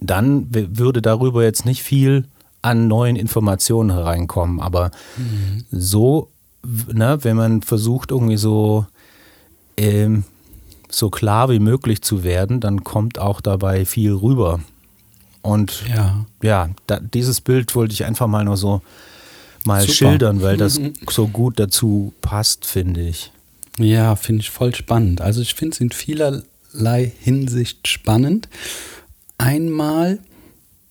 Dann 0.01 0.47
würde 0.51 1.01
darüber 1.01 1.43
jetzt 1.43 1.65
nicht 1.65 1.83
viel 1.83 2.25
an 2.61 2.87
neuen 2.87 3.15
Informationen 3.15 3.91
hereinkommen. 3.91 4.59
Aber 4.59 4.91
mhm. 5.17 5.65
so, 5.71 6.29
ne, 6.63 7.19
wenn 7.21 7.37
man 7.37 7.61
versucht, 7.61 8.11
irgendwie 8.11 8.37
so, 8.37 8.85
ähm, 9.77 10.23
so 10.89 11.09
klar 11.09 11.49
wie 11.49 11.59
möglich 11.59 12.01
zu 12.01 12.23
werden, 12.23 12.59
dann 12.59 12.83
kommt 12.83 13.19
auch 13.19 13.41
dabei 13.41 13.85
viel 13.85 14.13
rüber. 14.13 14.59
Und 15.41 15.83
ja, 15.87 16.25
ja 16.41 16.69
da, 16.87 16.99
dieses 16.99 17.41
Bild 17.41 17.73
wollte 17.75 17.93
ich 17.93 18.05
einfach 18.05 18.27
mal 18.27 18.43
nur 18.43 18.57
so 18.57 18.81
mal 19.65 19.81
Super. 19.81 19.93
schildern, 19.93 20.41
weil 20.41 20.57
das 20.57 20.79
so 21.09 21.27
gut 21.27 21.59
dazu 21.59 22.13
passt, 22.21 22.65
finde 22.65 23.01
ich. 23.01 23.31
Ja, 23.77 24.15
finde 24.15 24.41
ich 24.41 24.49
voll 24.49 24.73
spannend. 24.73 25.21
Also 25.21 25.41
ich 25.41 25.53
finde 25.53 25.75
es 25.75 25.81
in 25.81 25.91
vielerlei 25.91 27.11
Hinsicht 27.19 27.87
spannend. 27.87 28.49
Einmal, 29.37 30.19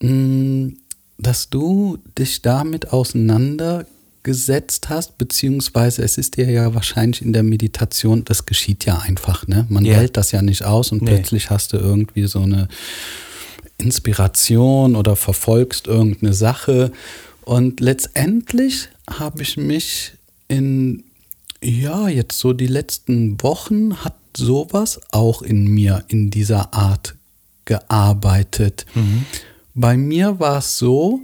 mh, 0.00 0.12
mm, 0.12 0.76
dass 1.18 1.48
du 1.48 1.98
dich 2.18 2.42
damit 2.42 2.92
auseinandergesetzt 2.92 4.88
hast, 4.88 5.18
beziehungsweise 5.18 6.02
es 6.02 6.18
ist 6.18 6.36
dir 6.36 6.50
ja 6.50 6.74
wahrscheinlich 6.74 7.22
in 7.22 7.32
der 7.32 7.42
Meditation, 7.42 8.24
das 8.24 8.46
geschieht 8.46 8.84
ja 8.84 8.98
einfach, 8.98 9.46
ne? 9.46 9.66
Man 9.68 9.84
yeah. 9.84 10.00
wählt 10.00 10.16
das 10.16 10.32
ja 10.32 10.42
nicht 10.42 10.64
aus 10.64 10.92
und 10.92 11.02
nee. 11.02 11.10
plötzlich 11.10 11.50
hast 11.50 11.72
du 11.72 11.78
irgendwie 11.78 12.26
so 12.26 12.40
eine 12.40 12.68
Inspiration 13.78 14.96
oder 14.96 15.16
verfolgst 15.16 15.86
irgendeine 15.86 16.32
Sache. 16.32 16.92
Und 17.44 17.80
letztendlich 17.80 18.88
habe 19.08 19.42
ich 19.42 19.56
mich 19.56 20.12
in, 20.48 21.04
ja, 21.62 22.08
jetzt 22.08 22.38
so 22.38 22.52
die 22.52 22.66
letzten 22.66 23.42
Wochen 23.42 23.96
hat 24.04 24.14
sowas 24.36 25.00
auch 25.12 25.42
in 25.42 25.66
mir 25.68 26.04
in 26.08 26.30
dieser 26.30 26.74
Art 26.74 27.14
gearbeitet. 27.64 28.86
Mhm. 28.94 29.24
Bei 29.78 29.98
mir 29.98 30.40
war 30.40 30.58
es 30.58 30.78
so, 30.78 31.20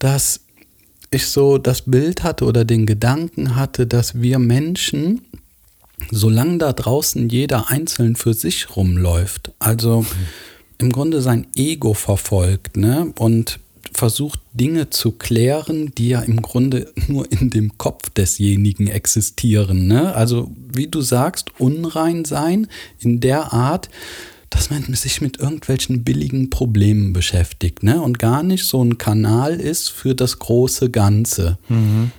dass 0.00 0.40
ich 1.12 1.26
so 1.28 1.56
das 1.56 1.82
Bild 1.82 2.24
hatte 2.24 2.44
oder 2.44 2.64
den 2.64 2.84
Gedanken 2.84 3.54
hatte, 3.54 3.86
dass 3.86 4.20
wir 4.20 4.40
Menschen, 4.40 5.22
solange 6.10 6.58
da 6.58 6.72
draußen 6.72 7.28
jeder 7.28 7.70
einzeln 7.70 8.16
für 8.16 8.34
sich 8.34 8.74
rumläuft, 8.74 9.52
also 9.60 10.04
im 10.78 10.90
Grunde 10.90 11.22
sein 11.22 11.46
Ego 11.54 11.94
verfolgt 11.94 12.76
ne, 12.76 13.12
und 13.18 13.60
versucht 13.92 14.40
Dinge 14.52 14.90
zu 14.90 15.12
klären, 15.12 15.92
die 15.96 16.08
ja 16.08 16.20
im 16.20 16.42
Grunde 16.42 16.92
nur 17.06 17.30
in 17.30 17.50
dem 17.50 17.78
Kopf 17.78 18.10
desjenigen 18.10 18.88
existieren. 18.88 19.86
Ne? 19.86 20.12
Also 20.12 20.50
wie 20.56 20.88
du 20.88 21.02
sagst, 21.02 21.52
unrein 21.60 22.24
sein 22.24 22.66
in 22.98 23.20
der 23.20 23.52
Art, 23.52 23.90
dass 24.50 24.70
man 24.70 24.82
sich 24.94 25.20
mit 25.20 25.38
irgendwelchen 25.38 26.04
billigen 26.04 26.50
Problemen 26.50 27.12
beschäftigt 27.12 27.82
ne? 27.82 28.00
und 28.00 28.18
gar 28.18 28.42
nicht 28.42 28.64
so 28.64 28.82
ein 28.82 28.98
Kanal 28.98 29.60
ist 29.60 29.88
für 29.90 30.14
das 30.14 30.38
große 30.38 30.90
Ganze. 30.90 31.58
Mhm. 31.68 32.12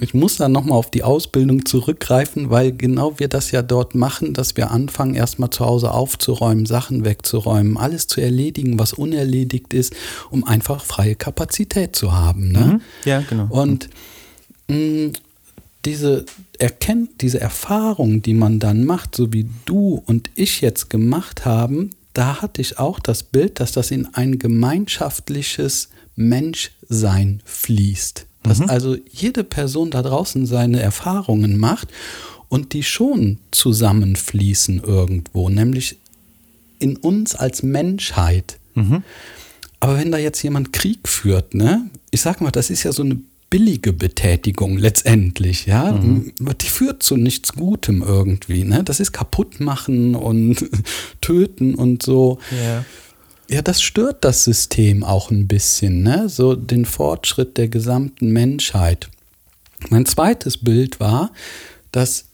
Ich 0.00 0.12
muss 0.12 0.36
da 0.36 0.50
nochmal 0.50 0.76
auf 0.76 0.90
die 0.90 1.02
Ausbildung 1.02 1.64
zurückgreifen, 1.64 2.50
weil 2.50 2.72
genau 2.72 3.18
wir 3.18 3.28
das 3.28 3.52
ja 3.52 3.62
dort 3.62 3.94
machen, 3.94 4.34
dass 4.34 4.54
wir 4.58 4.70
anfangen, 4.70 5.14
erstmal 5.14 5.48
zu 5.48 5.64
Hause 5.64 5.92
aufzuräumen, 5.92 6.66
Sachen 6.66 7.06
wegzuräumen, 7.06 7.78
alles 7.78 8.06
zu 8.06 8.20
erledigen, 8.20 8.78
was 8.78 8.92
unerledigt 8.92 9.72
ist, 9.72 9.94
um 10.30 10.44
einfach 10.44 10.84
freie 10.84 11.14
Kapazität 11.14 11.96
zu 11.96 12.12
haben. 12.12 12.52
Ne? 12.52 12.60
Mhm. 12.60 12.80
Ja, 13.06 13.20
genau. 13.20 13.46
Und 13.48 13.88
mh, 14.68 15.12
diese 15.84 16.24
erkennt, 16.58 17.22
diese 17.22 17.40
Erfahrung, 17.40 18.22
die 18.22 18.34
man 18.34 18.58
dann 18.58 18.84
macht, 18.84 19.16
so 19.16 19.32
wie 19.32 19.48
du 19.64 20.02
und 20.06 20.30
ich 20.34 20.60
jetzt 20.60 20.90
gemacht 20.90 21.44
haben, 21.44 21.90
da 22.14 22.42
hatte 22.42 22.60
ich 22.60 22.78
auch 22.78 23.00
das 23.00 23.22
Bild, 23.22 23.58
dass 23.58 23.72
das 23.72 23.90
in 23.90 24.06
ein 24.14 24.38
gemeinschaftliches 24.38 25.88
Menschsein 26.14 27.40
fließt. 27.44 28.26
Dass 28.42 28.58
mhm. 28.58 28.68
also 28.68 28.96
jede 29.10 29.44
Person 29.44 29.90
da 29.90 30.02
draußen 30.02 30.46
seine 30.46 30.80
Erfahrungen 30.80 31.58
macht 31.58 31.88
und 32.48 32.74
die 32.74 32.82
schon 32.82 33.38
zusammenfließen 33.50 34.82
irgendwo, 34.84 35.48
nämlich 35.48 35.96
in 36.78 36.96
uns 36.96 37.34
als 37.34 37.62
Menschheit. 37.62 38.58
Mhm. 38.74 39.02
Aber 39.80 39.98
wenn 39.98 40.12
da 40.12 40.18
jetzt 40.18 40.42
jemand 40.42 40.72
Krieg 40.72 41.08
führt, 41.08 41.54
ne, 41.54 41.88
ich 42.10 42.20
sag 42.20 42.40
mal, 42.40 42.50
das 42.50 42.70
ist 42.70 42.82
ja 42.82 42.92
so 42.92 43.02
eine 43.02 43.20
billige 43.52 43.92
Betätigung 43.92 44.78
letztendlich, 44.78 45.66
ja. 45.66 45.92
Mhm. 45.92 46.32
Die 46.38 46.68
führt 46.68 47.02
zu 47.02 47.18
nichts 47.18 47.52
Gutem 47.52 48.02
irgendwie, 48.02 48.64
ne? 48.64 48.82
Das 48.82 48.98
ist 48.98 49.12
kaputt 49.12 49.60
machen 49.60 50.14
und 50.14 50.70
töten 51.20 51.74
und 51.74 52.02
so. 52.02 52.38
Ja. 52.50 52.84
Ja, 53.50 53.60
das 53.60 53.82
stört 53.82 54.24
das 54.24 54.44
System 54.44 55.04
auch 55.04 55.30
ein 55.30 55.48
bisschen, 55.48 56.02
ne? 56.02 56.30
So 56.30 56.54
den 56.56 56.86
Fortschritt 56.86 57.58
der 57.58 57.68
gesamten 57.68 58.30
Menschheit. 58.30 59.10
Mein 59.90 60.06
zweites 60.06 60.56
Bild 60.56 60.98
war, 60.98 61.30
dass 61.90 62.24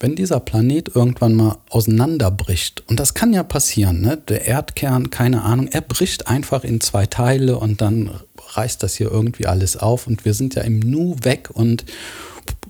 wenn 0.00 0.16
dieser 0.16 0.40
Planet 0.40 0.90
irgendwann 0.96 1.34
mal 1.34 1.58
auseinanderbricht, 1.70 2.82
und 2.88 2.98
das 2.98 3.14
kann 3.14 3.32
ja 3.32 3.44
passieren, 3.44 4.00
ne? 4.00 4.16
der 4.16 4.46
Erdkern, 4.46 5.10
keine 5.10 5.42
Ahnung, 5.42 5.68
er 5.68 5.80
bricht 5.80 6.26
einfach 6.26 6.64
in 6.64 6.80
zwei 6.80 7.06
Teile 7.06 7.56
und 7.58 7.80
dann 7.80 8.10
reißt 8.48 8.82
das 8.82 8.94
hier 8.96 9.10
irgendwie 9.10 9.46
alles 9.46 9.76
auf 9.76 10.06
und 10.06 10.24
wir 10.24 10.34
sind 10.34 10.54
ja 10.54 10.62
im 10.62 10.80
Nu 10.80 11.16
weg 11.22 11.50
und 11.52 11.84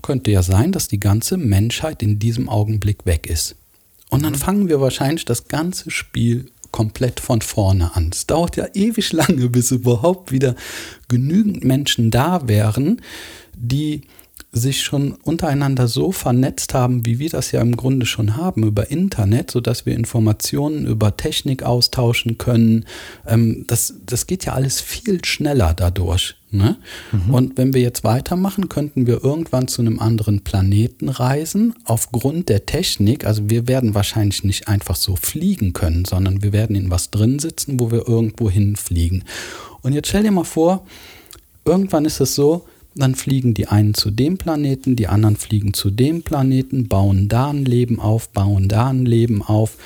könnte 0.03 0.31
ja 0.31 0.43
sein, 0.43 0.73
dass 0.73 0.89
die 0.89 1.01
ganze 1.01 1.37
Menschheit 1.37 2.03
in 2.03 2.19
diesem 2.19 2.49
Augenblick 2.49 3.07
weg 3.07 3.27
ist. 3.27 3.57
Und 4.09 4.23
dann 4.23 4.35
mhm. 4.35 4.39
fangen 4.39 4.69
wir 4.69 4.81
wahrscheinlich 4.81 5.25
das 5.25 5.49
ganze 5.49 5.91
Spiel 5.91 6.51
komplett 6.71 7.21
von 7.21 7.41
vorne 7.41 7.97
an. 7.97 8.11
Es 8.13 8.27
dauert 8.27 8.57
ja 8.57 8.67
ewig 8.75 9.13
lange, 9.13 9.49
bis 9.49 9.71
überhaupt 9.71 10.31
wieder 10.33 10.55
genügend 11.09 11.65
Menschen 11.65 12.11
da 12.11 12.47
wären, 12.49 13.01
die 13.55 14.03
sich 14.57 14.83
schon 14.83 15.13
untereinander 15.13 15.87
so 15.87 16.13
vernetzt 16.13 16.75
haben, 16.75 17.05
wie 17.05 17.19
wir 17.19 17.29
das 17.29 17.53
ja 17.53 17.61
im 17.61 17.77
Grunde 17.77 18.07
schon 18.07 18.37
haben 18.37 18.63
über 18.65 18.91
Internet, 18.91 19.51
sodass 19.51 19.87
wir 19.87 19.95
Informationen 19.95 20.87
über 20.87 21.17
Technik 21.17 21.63
austauschen 21.63 22.39
können. 22.39 22.87
Ähm, 23.27 23.65
das, 23.67 23.95
das 24.05 24.27
geht 24.27 24.45
ja 24.45 24.55
alles 24.55 24.81
viel 24.81 25.25
schneller 25.25 25.75
dadurch. 25.75 26.37
Ne? 26.51 26.77
Mhm. 27.13 27.35
Und 27.35 27.59
wenn 27.59 27.75
wir 27.75 27.83
jetzt 27.83 28.05
weitermachen, 28.05 28.69
könnten 28.69 29.07
wir 29.07 29.23
irgendwann 29.23 29.69
zu 29.69 29.83
einem 29.83 30.01
anderen 30.01 30.43
Planeten 30.43 31.09
reisen, 31.09 31.75
aufgrund 31.85 32.49
der 32.49 32.67
Technik. 32.67 33.27
Also 33.27 33.51
wir 33.51 33.69
werden 33.69 33.95
wahrscheinlich 33.95 34.43
nicht 34.45 34.69
einfach 34.69 34.97
so 34.97 35.17
fliegen 35.17 35.73
können, 35.73 36.05
sondern 36.05 36.43
wir 36.43 36.53
werden 36.53 36.77
in 36.77 36.91
was 36.91 37.11
drin 37.11 37.39
sitzen, 37.39 37.79
wo 37.79 37.91
wir 37.91 38.09
irgendwo 38.09 38.49
hinfliegen. 38.49 39.25
Und 39.83 39.93
jetzt 39.93 40.09
stell 40.09 40.23
dir 40.23 40.33
mal 40.33 40.45
vor, 40.45 40.87
irgendwann 41.65 42.05
ist 42.05 42.21
es 42.21 42.35
so, 42.35 42.65
dann 42.97 43.15
fliegen 43.15 43.55
die 43.55 43.69
einen 43.69 43.95
zu 43.95 44.11
dem 44.11 44.39
Planeten, 44.39 44.97
die 44.97 45.09
anderen 45.09 45.37
fliegen 45.37 45.75
zu 45.75 45.91
dem 45.91 46.23
Planeten, 46.23 46.89
bauen 46.89 47.29
da 47.29 47.51
ein 47.51 47.65
Leben 47.65 48.01
auf, 48.01 48.31
bauen 48.31 48.69
da 48.69 48.89
ein 48.89 49.07
Leben 49.07 49.43
auf. 49.43 49.77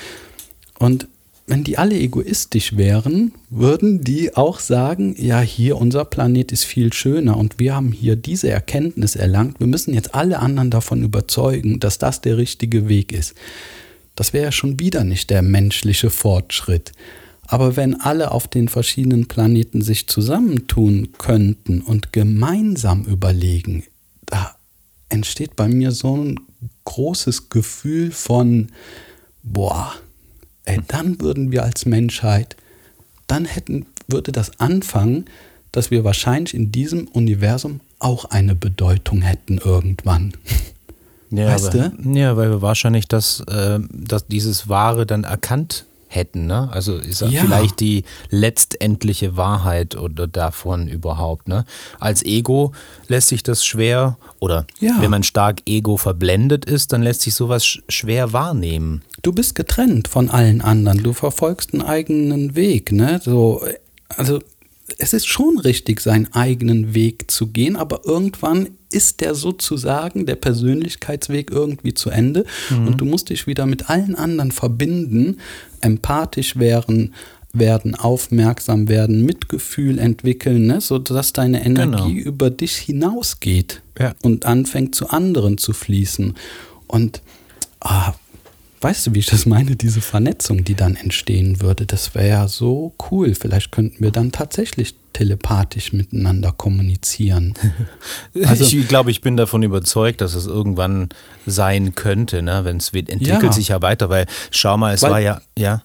Und 0.78 1.08
wenn 1.46 1.64
die 1.64 1.78
alle 1.78 1.98
egoistisch 1.98 2.76
wären, 2.76 3.32
würden 3.50 4.04
die 4.04 4.36
auch 4.36 4.60
sagen, 4.60 5.16
ja, 5.18 5.40
hier 5.40 5.76
unser 5.78 6.04
Planet 6.04 6.52
ist 6.52 6.64
viel 6.64 6.92
schöner 6.92 7.36
und 7.36 7.58
wir 7.58 7.74
haben 7.74 7.90
hier 7.90 8.14
diese 8.14 8.48
Erkenntnis 8.48 9.16
erlangt. 9.16 9.58
Wir 9.58 9.66
müssen 9.66 9.92
jetzt 9.92 10.14
alle 10.14 10.38
anderen 10.38 10.70
davon 10.70 11.02
überzeugen, 11.02 11.80
dass 11.80 11.98
das 11.98 12.20
der 12.20 12.36
richtige 12.36 12.88
Weg 12.88 13.10
ist. 13.10 13.34
Das 14.14 14.32
wäre 14.32 14.44
ja 14.44 14.52
schon 14.52 14.78
wieder 14.78 15.02
nicht 15.02 15.28
der 15.30 15.42
menschliche 15.42 16.10
Fortschritt. 16.10 16.92
Aber 17.50 17.74
wenn 17.74 18.00
alle 18.00 18.30
auf 18.30 18.46
den 18.46 18.68
verschiedenen 18.68 19.26
Planeten 19.26 19.82
sich 19.82 20.06
zusammentun 20.06 21.08
könnten 21.18 21.80
und 21.80 22.12
gemeinsam 22.12 23.02
überlegen, 23.06 23.82
da 24.24 24.54
entsteht 25.08 25.56
bei 25.56 25.66
mir 25.66 25.90
so 25.90 26.16
ein 26.16 26.38
großes 26.84 27.48
Gefühl 27.48 28.12
von, 28.12 28.68
boah, 29.42 29.92
ey, 30.64 30.78
dann 30.86 31.20
würden 31.20 31.50
wir 31.50 31.64
als 31.64 31.86
Menschheit, 31.86 32.54
dann 33.26 33.46
hätten, 33.46 33.86
würde 34.06 34.30
das 34.30 34.60
anfangen, 34.60 35.24
dass 35.72 35.90
wir 35.90 36.04
wahrscheinlich 36.04 36.54
in 36.54 36.70
diesem 36.70 37.08
Universum 37.08 37.80
auch 37.98 38.26
eine 38.26 38.54
Bedeutung 38.54 39.22
hätten 39.22 39.58
irgendwann. 39.58 40.34
Ja, 41.32 41.46
weißt 41.46 41.74
aber, 41.74 41.88
du? 41.88 42.10
Ja, 42.16 42.36
weil 42.36 42.50
wir 42.50 42.62
wahrscheinlich 42.62 43.08
das, 43.08 43.40
äh, 43.48 43.80
das, 43.92 44.28
dieses 44.28 44.68
Wahre 44.68 45.04
dann 45.04 45.24
erkannt 45.24 45.86
hätten. 46.10 46.46
Ne? 46.46 46.68
Also 46.72 46.96
ist 46.96 47.20
ja. 47.20 47.40
vielleicht 47.40 47.78
die 47.78 48.04
letztendliche 48.30 49.36
Wahrheit 49.36 49.96
oder 49.96 50.26
davon 50.26 50.88
überhaupt. 50.88 51.46
Ne? 51.46 51.64
Als 52.00 52.24
Ego 52.24 52.72
lässt 53.06 53.28
sich 53.28 53.44
das 53.44 53.64
schwer, 53.64 54.18
oder 54.40 54.66
ja. 54.80 54.96
wenn 55.00 55.10
man 55.10 55.22
stark 55.22 55.62
Ego 55.66 55.96
verblendet 55.96 56.64
ist, 56.64 56.92
dann 56.92 57.02
lässt 57.02 57.22
sich 57.22 57.34
sowas 57.34 57.78
schwer 57.88 58.32
wahrnehmen. 58.32 59.02
Du 59.22 59.32
bist 59.32 59.54
getrennt 59.54 60.08
von 60.08 60.30
allen 60.30 60.60
anderen. 60.60 61.02
Du 61.02 61.12
verfolgst 61.12 61.72
einen 61.72 61.82
eigenen 61.82 62.56
Weg. 62.56 62.90
Ne? 62.90 63.20
So, 63.22 63.64
also 64.08 64.40
es 64.98 65.12
ist 65.12 65.28
schon 65.28 65.58
richtig, 65.60 66.00
seinen 66.00 66.32
eigenen 66.32 66.92
Weg 66.92 67.30
zu 67.30 67.46
gehen, 67.46 67.76
aber 67.76 68.00
irgendwann 68.04 68.68
ist 68.90 69.20
der 69.20 69.34
sozusagen, 69.34 70.26
der 70.26 70.36
Persönlichkeitsweg 70.36 71.50
irgendwie 71.50 71.94
zu 71.94 72.10
Ende 72.10 72.44
mhm. 72.70 72.88
und 72.88 73.00
du 73.00 73.04
musst 73.04 73.30
dich 73.30 73.46
wieder 73.46 73.66
mit 73.66 73.88
allen 73.88 74.14
anderen 74.14 74.52
verbinden, 74.52 75.38
empathisch 75.80 76.56
werden, 76.56 77.14
werden, 77.52 77.94
aufmerksam 77.94 78.88
werden, 78.88 79.24
Mitgefühl 79.24 79.98
entwickeln, 79.98 80.66
ne? 80.66 80.80
sodass 80.80 81.32
deine 81.32 81.64
Energie 81.64 82.14
genau. 82.14 82.28
über 82.28 82.50
dich 82.50 82.76
hinausgeht 82.76 83.82
ja. 83.98 84.14
und 84.22 84.44
anfängt 84.46 84.94
zu 84.94 85.10
anderen 85.10 85.58
zu 85.58 85.72
fließen. 85.72 86.34
Und 86.86 87.22
ah, 87.80 88.14
weißt 88.80 89.06
du, 89.06 89.14
wie 89.14 89.20
ich 89.20 89.26
das 89.26 89.46
meine, 89.46 89.76
diese 89.76 90.00
Vernetzung, 90.00 90.64
die 90.64 90.74
dann 90.74 90.96
entstehen 90.96 91.60
würde, 91.60 91.86
das 91.86 92.14
wäre 92.14 92.28
ja 92.28 92.48
so 92.48 92.92
cool. 93.10 93.34
Vielleicht 93.34 93.72
könnten 93.72 94.02
wir 94.02 94.10
dann 94.10 94.32
tatsächlich 94.32 94.94
telepathisch 95.20 95.92
miteinander 95.92 96.52
kommunizieren. 96.52 97.54
Also, 98.44 98.64
ich 98.64 98.88
glaube, 98.88 99.10
ich 99.10 99.20
bin 99.20 99.36
davon 99.36 99.62
überzeugt, 99.62 100.20
dass 100.20 100.34
es 100.34 100.46
irgendwann 100.46 101.08
sein 101.46 101.94
könnte, 101.94 102.42
ne? 102.42 102.64
wenn 102.64 102.76
es 102.78 102.90
entwickelt 102.90 103.42
ja. 103.42 103.52
sich 103.52 103.68
ja 103.68 103.82
weiter, 103.82 104.08
weil 104.08 104.26
schau 104.50 104.76
mal, 104.76 104.94
es 104.94 105.02
weil, 105.02 105.10
war 105.10 105.18
ja, 105.18 105.40
ja. 105.58 105.82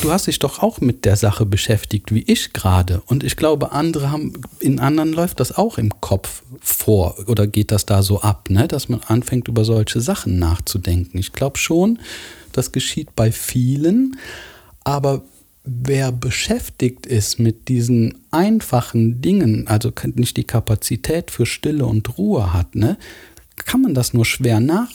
Du 0.00 0.10
hast 0.10 0.26
dich 0.26 0.38
doch 0.38 0.62
auch 0.62 0.80
mit 0.80 1.04
der 1.04 1.16
Sache 1.16 1.44
beschäftigt, 1.44 2.14
wie 2.14 2.22
ich 2.22 2.52
gerade. 2.52 3.02
Und 3.06 3.24
ich 3.24 3.36
glaube, 3.36 3.72
andere 3.72 4.10
haben, 4.10 4.34
in 4.60 4.78
anderen 4.78 5.12
läuft 5.12 5.40
das 5.40 5.56
auch 5.56 5.76
im 5.76 6.00
Kopf 6.00 6.42
vor 6.60 7.16
oder 7.26 7.46
geht 7.46 7.72
das 7.72 7.84
da 7.84 8.02
so 8.02 8.20
ab, 8.20 8.48
ne? 8.48 8.68
dass 8.68 8.88
man 8.88 9.00
anfängt, 9.06 9.48
über 9.48 9.64
solche 9.64 10.00
Sachen 10.00 10.38
nachzudenken. 10.38 11.18
Ich 11.18 11.32
glaube 11.32 11.58
schon, 11.58 11.98
das 12.52 12.72
geschieht 12.72 13.14
bei 13.16 13.32
vielen, 13.32 14.18
aber 14.84 15.22
wer 15.68 16.12
beschäftigt 16.12 17.06
ist 17.06 17.38
mit 17.38 17.68
diesen 17.68 18.18
einfachen 18.30 19.20
Dingen, 19.20 19.68
also 19.68 19.92
nicht 20.14 20.36
die 20.36 20.44
Kapazität 20.44 21.30
für 21.30 21.46
Stille 21.46 21.86
und 21.86 22.18
Ruhe 22.18 22.52
hat, 22.52 22.74
ne, 22.74 22.96
kann 23.56 23.82
man 23.82 23.94
das 23.94 24.14
nur 24.14 24.24
schwer 24.24 24.60
nach 24.60 24.90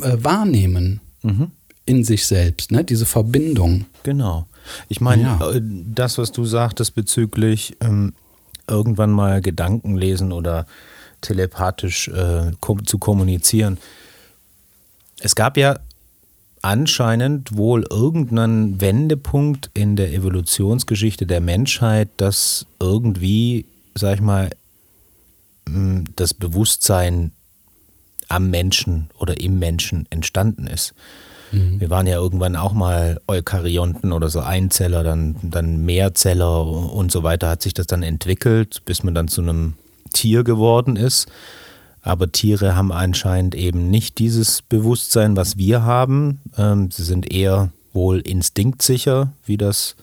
äh, 0.00 0.16
wahrnehmen 0.20 1.00
mhm. 1.22 1.50
in 1.84 2.04
sich 2.04 2.26
selbst, 2.26 2.70
ne, 2.70 2.84
diese 2.84 3.06
Verbindung. 3.06 3.86
Genau. 4.02 4.46
Ich 4.88 5.00
meine, 5.00 5.22
ja. 5.22 5.50
Äh, 5.50 5.60
das, 5.62 6.18
was 6.18 6.32
du 6.32 6.44
sagtest 6.44 6.94
bezüglich 6.94 7.76
ähm, 7.80 8.14
irgendwann 8.66 9.10
mal 9.10 9.40
Gedanken 9.40 9.96
lesen 9.96 10.32
oder 10.32 10.66
telepathisch 11.20 12.08
äh, 12.08 12.52
kom 12.60 12.86
zu 12.86 12.98
kommunizieren. 12.98 13.78
Es 15.20 15.34
gab 15.34 15.56
ja 15.56 15.80
anscheinend 16.62 17.56
wohl 17.56 17.84
irgendeinen 17.88 18.80
Wendepunkt 18.80 19.70
in 19.74 19.96
der 19.96 20.12
Evolutionsgeschichte 20.12 21.26
der 21.26 21.40
Menschheit, 21.40 22.08
dass 22.16 22.66
irgendwie, 22.80 23.66
sag 23.94 24.16
ich 24.16 24.20
mal, 24.20 24.50
das 26.16 26.34
Bewusstsein 26.34 27.32
am 28.28 28.50
Menschen 28.50 29.10
oder 29.18 29.40
im 29.40 29.58
Menschen 29.58 30.06
entstanden 30.10 30.66
ist. 30.66 30.94
Mhm. 31.52 31.80
Wir 31.80 31.90
waren 31.90 32.06
ja 32.06 32.16
irgendwann 32.16 32.56
auch 32.56 32.72
mal 32.72 33.20
Eukaryonten 33.26 34.12
oder 34.12 34.28
so 34.28 34.40
Einzeller, 34.40 35.02
dann, 35.02 35.36
dann 35.42 35.84
Mehrzeller 35.84 36.66
und 36.66 37.10
so 37.10 37.22
weiter 37.22 37.48
hat 37.48 37.62
sich 37.62 37.74
das 37.74 37.86
dann 37.86 38.02
entwickelt, 38.02 38.82
bis 38.84 39.02
man 39.02 39.14
dann 39.14 39.28
zu 39.28 39.40
einem 39.40 39.74
Tier 40.12 40.44
geworden 40.44 40.96
ist. 40.96 41.28
Aber 42.08 42.32
Tiere 42.32 42.74
haben 42.74 42.90
anscheinend 42.90 43.54
eben 43.54 43.90
nicht 43.90 44.18
dieses 44.18 44.62
Bewusstsein, 44.62 45.36
was 45.36 45.58
wir 45.58 45.82
haben. 45.82 46.40
Ähm, 46.56 46.90
sie 46.90 47.04
sind 47.04 47.30
eher 47.32 47.70
wohl 47.92 48.20
instinktsicher, 48.20 49.32
wie 49.44 49.58
das 49.58 49.94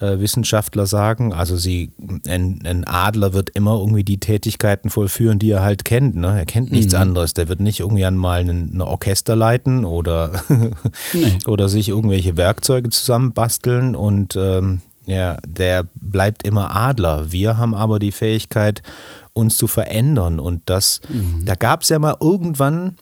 äh, 0.00 0.18
Wissenschaftler 0.18 0.86
sagen. 0.86 1.34
Also 1.34 1.58
sie, 1.58 1.92
ein, 2.26 2.60
ein, 2.64 2.84
Adler 2.86 3.34
wird 3.34 3.50
immer 3.50 3.78
irgendwie 3.78 4.04
die 4.04 4.18
Tätigkeiten 4.18 4.88
vollführen, 4.88 5.38
die 5.38 5.50
er 5.50 5.62
halt 5.62 5.84
kennt. 5.84 6.16
Ne? 6.16 6.38
Er 6.38 6.46
kennt 6.46 6.72
nichts 6.72 6.94
mhm. 6.94 7.00
anderes. 7.00 7.34
Der 7.34 7.48
wird 7.48 7.60
nicht 7.60 7.80
irgendwann 7.80 8.16
mal 8.16 8.40
ein 8.40 8.80
Orchester 8.80 9.36
leiten 9.36 9.84
oder, 9.84 10.42
nee. 11.12 11.38
oder 11.46 11.68
sich 11.68 11.90
irgendwelche 11.90 12.38
Werkzeuge 12.38 12.88
zusammenbasteln 12.88 13.94
und 13.94 14.36
ähm, 14.36 14.80
ja, 15.06 15.38
der 15.44 15.86
bleibt 15.94 16.44
immer 16.44 16.74
Adler. 16.76 17.32
Wir 17.32 17.56
haben 17.56 17.74
aber 17.74 17.98
die 17.98 18.12
Fähigkeit, 18.12 18.82
uns 19.32 19.56
zu 19.56 19.66
verändern. 19.66 20.40
Und 20.40 20.62
das, 20.66 21.00
mhm. 21.08 21.44
da 21.44 21.54
gab 21.54 21.82
es 21.82 21.88
ja 21.88 21.98
mal 21.98 22.16
irgendwann 22.20 22.96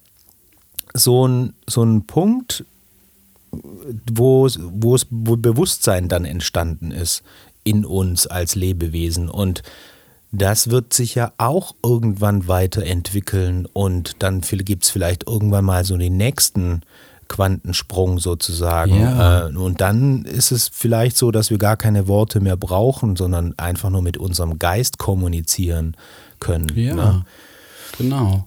so 0.95 1.25
einen 1.25 1.55
so 1.67 1.87
Punkt, 2.07 2.65
wo, 4.11 4.49
wo 4.59 4.95
es 4.95 5.07
wo 5.11 5.37
Bewusstsein 5.37 6.09
dann 6.09 6.25
entstanden 6.25 6.91
ist 6.91 7.23
in 7.65 7.85
uns 7.85 8.27
als 8.27 8.55
Lebewesen. 8.55 9.29
Und 9.29 9.63
das 10.31 10.71
wird 10.71 10.93
sich 10.93 11.15
ja 11.15 11.33
auch 11.39 11.75
irgendwann 11.83 12.49
weiterentwickeln 12.49 13.67
und 13.67 14.23
dann 14.23 14.43
gibt 14.43 14.85
es 14.85 14.91
vielleicht 14.91 15.27
irgendwann 15.27 15.65
mal 15.65 15.85
so 15.85 15.97
den 15.97 16.19
nächsten 16.19 16.83
Quantensprung 17.29 18.19
sozusagen. 18.19 19.01
Ja. 19.01 19.49
Äh, 19.49 19.57
und 19.57 19.81
dann 19.81 20.25
ist 20.25 20.51
es 20.51 20.71
vielleicht 20.73 21.17
so, 21.17 21.31
dass 21.31 21.51
wir 21.51 21.59
gar 21.59 21.77
keine 21.77 22.09
Worte 22.09 22.41
mehr 22.41 22.57
brauchen, 22.57 23.17
sondern 23.17 23.55
einfach 23.59 23.91
nur 23.91 24.03
mit 24.03 24.17
unserem 24.17 24.59
Geist 24.59 24.99
kommunizieren 24.99 25.97
können. 26.41 26.73
Ja. 26.75 26.95
Ne? 26.95 27.25
Genau. 27.99 28.45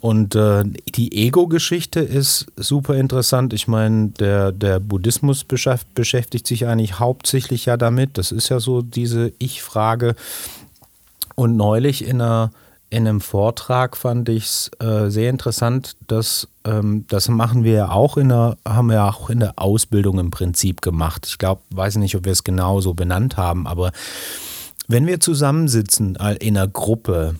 Und 0.00 0.34
äh, 0.34 0.62
die 0.94 1.26
Ego-Geschichte 1.26 2.00
ist 2.00 2.46
super 2.56 2.96
interessant. 2.96 3.54
Ich 3.54 3.66
meine, 3.66 4.08
der, 4.08 4.52
der 4.52 4.78
Buddhismus 4.78 5.44
beschäftigt 5.44 6.46
sich 6.46 6.66
eigentlich 6.66 6.98
hauptsächlich 6.98 7.64
ja 7.64 7.76
damit. 7.76 8.18
Das 8.18 8.30
ist 8.30 8.50
ja 8.50 8.60
so 8.60 8.82
diese 8.82 9.32
Ich-Frage. 9.38 10.14
Und 11.34 11.56
neulich 11.56 12.04
in 12.04 12.20
einer 12.20 12.50
in 12.90 13.06
einem 13.06 13.20
Vortrag 13.20 13.96
fand 13.96 14.28
ich 14.28 14.44
es 14.44 14.70
äh, 14.80 15.10
sehr 15.10 15.30
interessant, 15.30 15.96
dass 16.06 16.48
ähm, 16.64 17.04
das 17.08 17.28
machen 17.28 17.64
wir 17.64 17.72
ja 17.72 17.90
auch 17.90 18.16
in 18.16 18.30
der, 18.30 18.56
haben 18.64 18.88
wir 18.88 19.04
auch 19.04 19.28
in 19.30 19.40
der 19.40 19.54
Ausbildung 19.56 20.18
im 20.18 20.30
Prinzip 20.30 20.80
gemacht. 20.80 21.26
Ich 21.26 21.38
glaube, 21.38 21.60
weiß 21.70 21.96
nicht, 21.96 22.16
ob 22.16 22.24
wir 22.24 22.32
es 22.32 22.44
genau 22.44 22.80
so 22.80 22.94
benannt 22.94 23.36
haben, 23.36 23.66
aber 23.66 23.92
wenn 24.86 25.06
wir 25.06 25.20
zusammensitzen 25.20 26.16
in 26.40 26.56
einer 26.56 26.66
Gruppe 26.66 27.34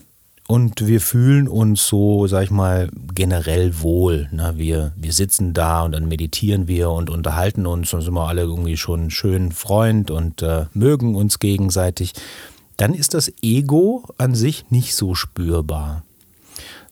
und 0.49 0.87
wir 0.87 0.99
fühlen 0.99 1.47
uns 1.47 1.87
so, 1.87 2.25
sag 2.25 2.45
ich 2.45 2.51
mal, 2.51 2.89
generell 3.13 3.81
wohl. 3.81 4.29
Ne? 4.31 4.53
Wir, 4.55 4.93
wir 4.95 5.13
sitzen 5.13 5.53
da 5.53 5.83
und 5.83 5.91
dann 5.91 6.07
meditieren 6.07 6.67
wir 6.67 6.89
und 6.89 7.11
unterhalten 7.11 7.67
uns 7.67 7.93
und 7.93 8.01
sind 8.01 8.15
wir 8.15 8.27
alle 8.27 8.41
irgendwie 8.41 8.75
schon 8.75 9.11
schön 9.11 9.51
Freund 9.51 10.09
und 10.09 10.41
äh, 10.41 10.65
mögen 10.73 11.13
uns 11.13 11.37
gegenseitig 11.37 12.13
dann 12.79 12.93
ist 12.93 13.13
das 13.13 13.31
Ego 13.41 14.05
an 14.17 14.35
sich 14.35 14.71
nicht 14.71 14.95
so 14.95 15.13
spürbar. 15.13 16.03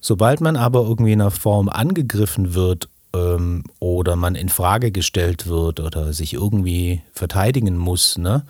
Sobald 0.02 0.42
man 0.42 0.58
aber 0.58 0.82
irgendwie 0.82 1.14
in 1.14 1.22
einer 1.22 1.32
Form 1.32 1.70
angegriffen 1.70 2.54
wird 2.54 2.90
ähm, 3.14 3.64
oder 3.80 4.18
man 4.18 4.36
in 4.36 4.50
Frage 4.50 4.92
gestellt 4.92 5.48
wird 5.48 5.80
oder 5.80 6.12
sich 6.12 6.34
irgendwie 6.34 7.02
verteidigen 7.14 7.78
muss, 7.78 8.18
ne, 8.18 8.44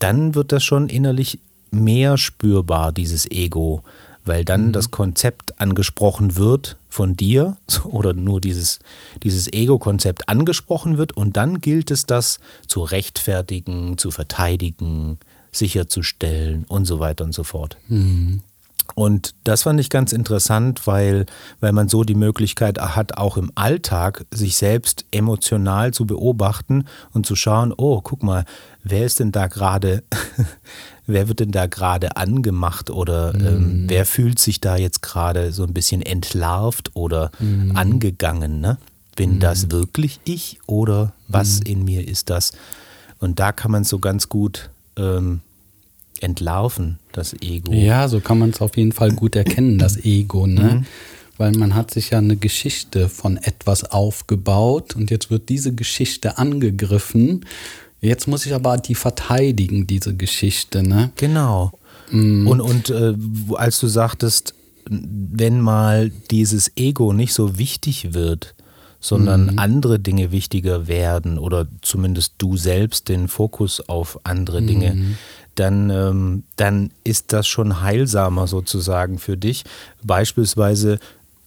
dann 0.00 0.34
wird 0.34 0.50
das 0.50 0.64
schon 0.64 0.88
innerlich 0.88 1.38
mehr 1.70 2.18
spürbar, 2.18 2.90
dieses 2.90 3.30
Ego, 3.30 3.84
weil 4.24 4.44
dann 4.44 4.68
mhm. 4.68 4.72
das 4.72 4.90
Konzept 4.90 5.60
angesprochen 5.60 6.34
wird 6.34 6.76
von 6.88 7.16
dir 7.16 7.56
oder 7.84 8.14
nur 8.14 8.40
dieses, 8.40 8.80
dieses 9.22 9.52
Ego-Konzept 9.52 10.28
angesprochen 10.28 10.98
wird 10.98 11.12
und 11.12 11.36
dann 11.36 11.60
gilt 11.60 11.92
es, 11.92 12.04
das 12.04 12.40
zu 12.66 12.82
rechtfertigen, 12.82 13.96
zu 13.96 14.10
verteidigen, 14.10 15.18
sicherzustellen 15.56 16.64
und 16.68 16.84
so 16.84 17.00
weiter 17.00 17.24
und 17.24 17.32
so 17.32 17.44
fort. 17.44 17.76
Mhm. 17.88 18.42
Und 18.94 19.34
das 19.44 19.62
fand 19.62 19.80
ich 19.80 19.90
ganz 19.90 20.12
interessant, 20.12 20.86
weil, 20.86 21.26
weil 21.60 21.72
man 21.72 21.88
so 21.88 22.04
die 22.04 22.14
Möglichkeit 22.14 22.78
hat, 22.78 23.16
auch 23.16 23.36
im 23.36 23.50
Alltag 23.54 24.26
sich 24.30 24.56
selbst 24.56 25.04
emotional 25.10 25.92
zu 25.92 26.06
beobachten 26.06 26.84
und 27.12 27.26
zu 27.26 27.34
schauen, 27.34 27.72
oh, 27.76 28.02
guck 28.02 28.22
mal, 28.22 28.44
wer 28.84 29.04
ist 29.06 29.20
denn 29.20 29.32
da 29.32 29.48
gerade, 29.48 30.04
wer 31.06 31.28
wird 31.28 31.40
denn 31.40 31.50
da 31.50 31.66
gerade 31.66 32.16
angemacht 32.16 32.90
oder 32.90 33.32
mhm. 33.34 33.46
ähm, 33.46 33.84
wer 33.88 34.06
fühlt 34.06 34.38
sich 34.38 34.60
da 34.60 34.76
jetzt 34.76 35.02
gerade 35.02 35.50
so 35.52 35.64
ein 35.64 35.72
bisschen 35.72 36.02
entlarvt 36.02 36.90
oder 36.94 37.30
mhm. 37.40 37.72
angegangen, 37.74 38.60
ne? 38.60 38.78
Bin 39.16 39.34
mhm. 39.34 39.40
das 39.40 39.70
wirklich 39.70 40.20
ich 40.24 40.58
oder 40.66 41.14
was 41.28 41.60
mhm. 41.60 41.66
in 41.66 41.84
mir 41.84 42.06
ist 42.06 42.30
das? 42.30 42.52
Und 43.18 43.40
da 43.40 43.52
kann 43.52 43.70
man 43.70 43.84
so 43.84 43.98
ganz 43.98 44.28
gut 44.28 44.70
ähm, 44.96 45.40
entlarven, 46.20 46.98
das 47.12 47.34
Ego. 47.40 47.72
Ja, 47.72 48.08
so 48.08 48.20
kann 48.20 48.38
man 48.38 48.50
es 48.50 48.60
auf 48.60 48.76
jeden 48.76 48.92
Fall 48.92 49.12
gut 49.12 49.36
erkennen, 49.36 49.78
das 49.78 50.04
Ego, 50.04 50.46
ne? 50.46 50.62
Mhm. 50.62 50.86
Weil 51.36 51.52
man 51.52 51.74
hat 51.74 51.90
sich 51.92 52.10
ja 52.10 52.18
eine 52.18 52.36
Geschichte 52.36 53.08
von 53.08 53.36
etwas 53.38 53.84
aufgebaut 53.84 54.94
und 54.94 55.10
jetzt 55.10 55.30
wird 55.30 55.48
diese 55.48 55.74
Geschichte 55.74 56.38
angegriffen. 56.38 57.44
Jetzt 58.00 58.28
muss 58.28 58.46
ich 58.46 58.54
aber 58.54 58.76
die 58.76 58.94
verteidigen, 58.94 59.86
diese 59.86 60.14
Geschichte, 60.14 60.82
ne? 60.82 61.10
Genau. 61.16 61.72
Mhm. 62.10 62.46
Und, 62.46 62.60
und 62.60 62.90
äh, 62.90 63.14
als 63.54 63.80
du 63.80 63.88
sagtest, 63.88 64.54
wenn 64.88 65.60
mal 65.60 66.10
dieses 66.30 66.72
Ego 66.76 67.12
nicht 67.12 67.32
so 67.32 67.58
wichtig 67.58 68.14
wird, 68.14 68.53
sondern 69.04 69.52
mhm. 69.52 69.58
andere 69.58 69.98
Dinge 69.98 70.32
wichtiger 70.32 70.88
werden 70.88 71.38
oder 71.38 71.66
zumindest 71.82 72.36
du 72.38 72.56
selbst 72.56 73.10
den 73.10 73.28
Fokus 73.28 73.86
auf 73.86 74.18
andere 74.24 74.62
mhm. 74.62 74.66
Dinge, 74.66 75.16
dann, 75.56 75.90
ähm, 75.90 76.44
dann 76.56 76.90
ist 77.04 77.34
das 77.34 77.46
schon 77.46 77.82
heilsamer 77.82 78.46
sozusagen 78.46 79.18
für 79.18 79.36
dich. 79.36 79.64
Beispielsweise 80.02 80.98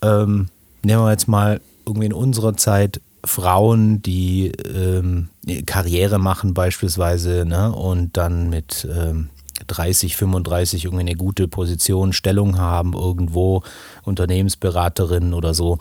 ähm, 0.04 0.50
nehmen 0.84 1.02
wir 1.02 1.10
jetzt 1.10 1.28
mal 1.28 1.60
irgendwie 1.88 2.06
in 2.06 2.14
unserer 2.14 2.56
Zeit 2.56 3.02
Frauen, 3.26 4.04
die 4.04 4.52
ähm, 4.72 5.30
Karriere 5.66 6.20
machen 6.20 6.54
beispielsweise 6.54 7.44
ne, 7.44 7.74
und 7.74 8.18
dann 8.18 8.52
mit 8.52 8.88
ähm, 8.96 9.30
30, 9.66 10.16
35 10.16 10.86
irgendwie 10.86 11.02
eine 11.02 11.16
gute 11.16 11.48
Position, 11.48 12.14
Stellung 12.14 12.60
haben 12.60 12.94
irgendwo, 12.94 13.64
Unternehmensberaterin 14.04 15.34
oder 15.34 15.56
so. 15.56 15.80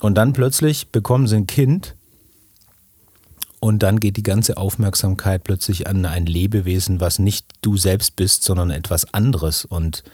Und 0.00 0.14
dann 0.16 0.32
plötzlich 0.32 0.88
bekommen 0.88 1.26
sie 1.26 1.36
ein 1.36 1.46
Kind 1.46 1.94
und 3.60 3.82
dann 3.82 3.98
geht 4.00 4.16
die 4.16 4.22
ganze 4.22 4.56
Aufmerksamkeit 4.56 5.42
plötzlich 5.44 5.86
an 5.88 6.04
ein 6.06 6.26
Lebewesen, 6.26 7.00
was 7.00 7.18
nicht 7.18 7.46
du 7.60 7.76
selbst 7.76 8.14
bist, 8.16 8.44
sondern 8.44 8.70
etwas 8.70 9.12
anderes. 9.12 9.64
Und 9.64 10.04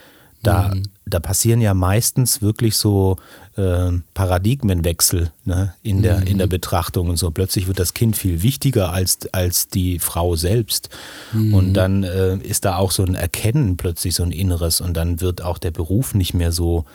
da, 0.43 0.69
mhm. 0.75 0.85
da 1.05 1.21
passieren 1.21 1.61
ja 1.61 1.75
meistens 1.75 2.41
wirklich 2.41 2.77
so 2.77 3.17
äh, 3.57 3.91
Paradigmenwechsel 4.15 5.31
ne, 5.45 5.75
in, 5.83 6.03
der, 6.03 6.21
mhm. 6.21 6.27
in 6.27 6.39
der 6.39 6.47
Betrachtung 6.47 7.11
und 7.11 7.17
so. 7.17 7.31
Plötzlich 7.31 7.67
wird 7.67 7.79
das 7.79 7.93
Kind 7.93 8.17
viel 8.17 8.43
wichtiger 8.43 8.93
als, 8.93 9.19
als 9.33 9.69
die 9.69 9.99
Frau 9.99 10.37
selbst. 10.37 10.89
Mhm. 11.33 11.55
Und 11.55 11.75
dann 11.75 12.03
äh, 12.03 12.37
ist 12.37 12.65
da 12.65 12.77
auch 12.77 12.93
so 12.93 13.05
ein 13.05 13.15
Erkennen 13.15 13.77
plötzlich 13.77 14.15
so 14.15 14.23
ein 14.23 14.33
Inneres 14.33 14.81
und 14.81 14.95
dann 14.95 15.21
wird 15.21 15.43
auch 15.43 15.59
der 15.59 15.71
Beruf 15.71 16.15
nicht 16.15 16.33
mehr 16.33 16.53
so 16.53 16.87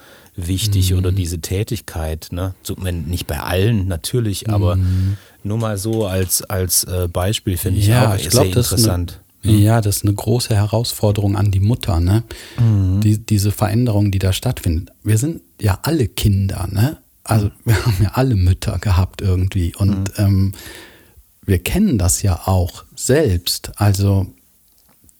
wichtig 0.47 0.93
oder 0.93 1.12
mhm. 1.12 1.15
diese 1.15 1.39
Tätigkeit. 1.39 2.28
Ne? 2.32 2.54
So, 2.63 2.75
nicht 2.75 3.28
bei 3.28 3.39
allen 3.39 3.88
natürlich, 3.88 4.49
aber 4.49 4.75
mhm. 4.75 5.17
Nur 5.43 5.58
mal 5.58 5.78
so 5.78 6.06
als, 6.06 6.41
als 6.43 6.84
äh, 6.84 7.08
Beispiel 7.12 7.58
finde 7.58 7.80
ich 7.80 7.88
ja, 7.88 8.12
auch 8.12 8.15
ich 8.15 8.30
glaub, 8.30 8.43
sehr 8.43 8.45
interessant. 8.45 9.21
Eine, 9.43 9.54
mhm. 9.54 9.60
Ja, 9.60 9.82
das 9.82 9.97
ist 9.97 10.04
eine 10.04 10.13
große 10.13 10.54
Herausforderung 10.54 11.38
an 11.38 11.52
die 11.52 11.62
Mutter, 11.62 11.99
ne? 11.99 12.23
Mhm. 12.60 12.99
Die, 13.02 13.17
diese 13.17 13.52
Veränderung, 13.52 14.12
die 14.12 14.19
da 14.19 14.34
stattfindet. 14.34 14.89
Wir 15.04 15.17
sind 15.17 15.41
ja 15.60 15.80
alle 15.84 16.08
Kinder, 16.08 16.67
ne? 16.69 16.97
Also 17.23 17.45
mhm. 17.45 17.52
wir 17.63 17.86
haben 17.86 17.97
ja 18.04 18.12
alle 18.13 18.36
Mütter 18.36 18.80
gehabt 18.80 19.21
irgendwie. 19.21 19.73
Und 19.75 20.17
mhm. 20.17 20.25
ähm, 20.25 20.54
wir 21.45 21.60
kennen 21.60 21.97
das 21.97 22.21
ja 22.21 22.41
auch 22.45 22.84
selbst. 22.95 23.71
Also, 23.78 24.28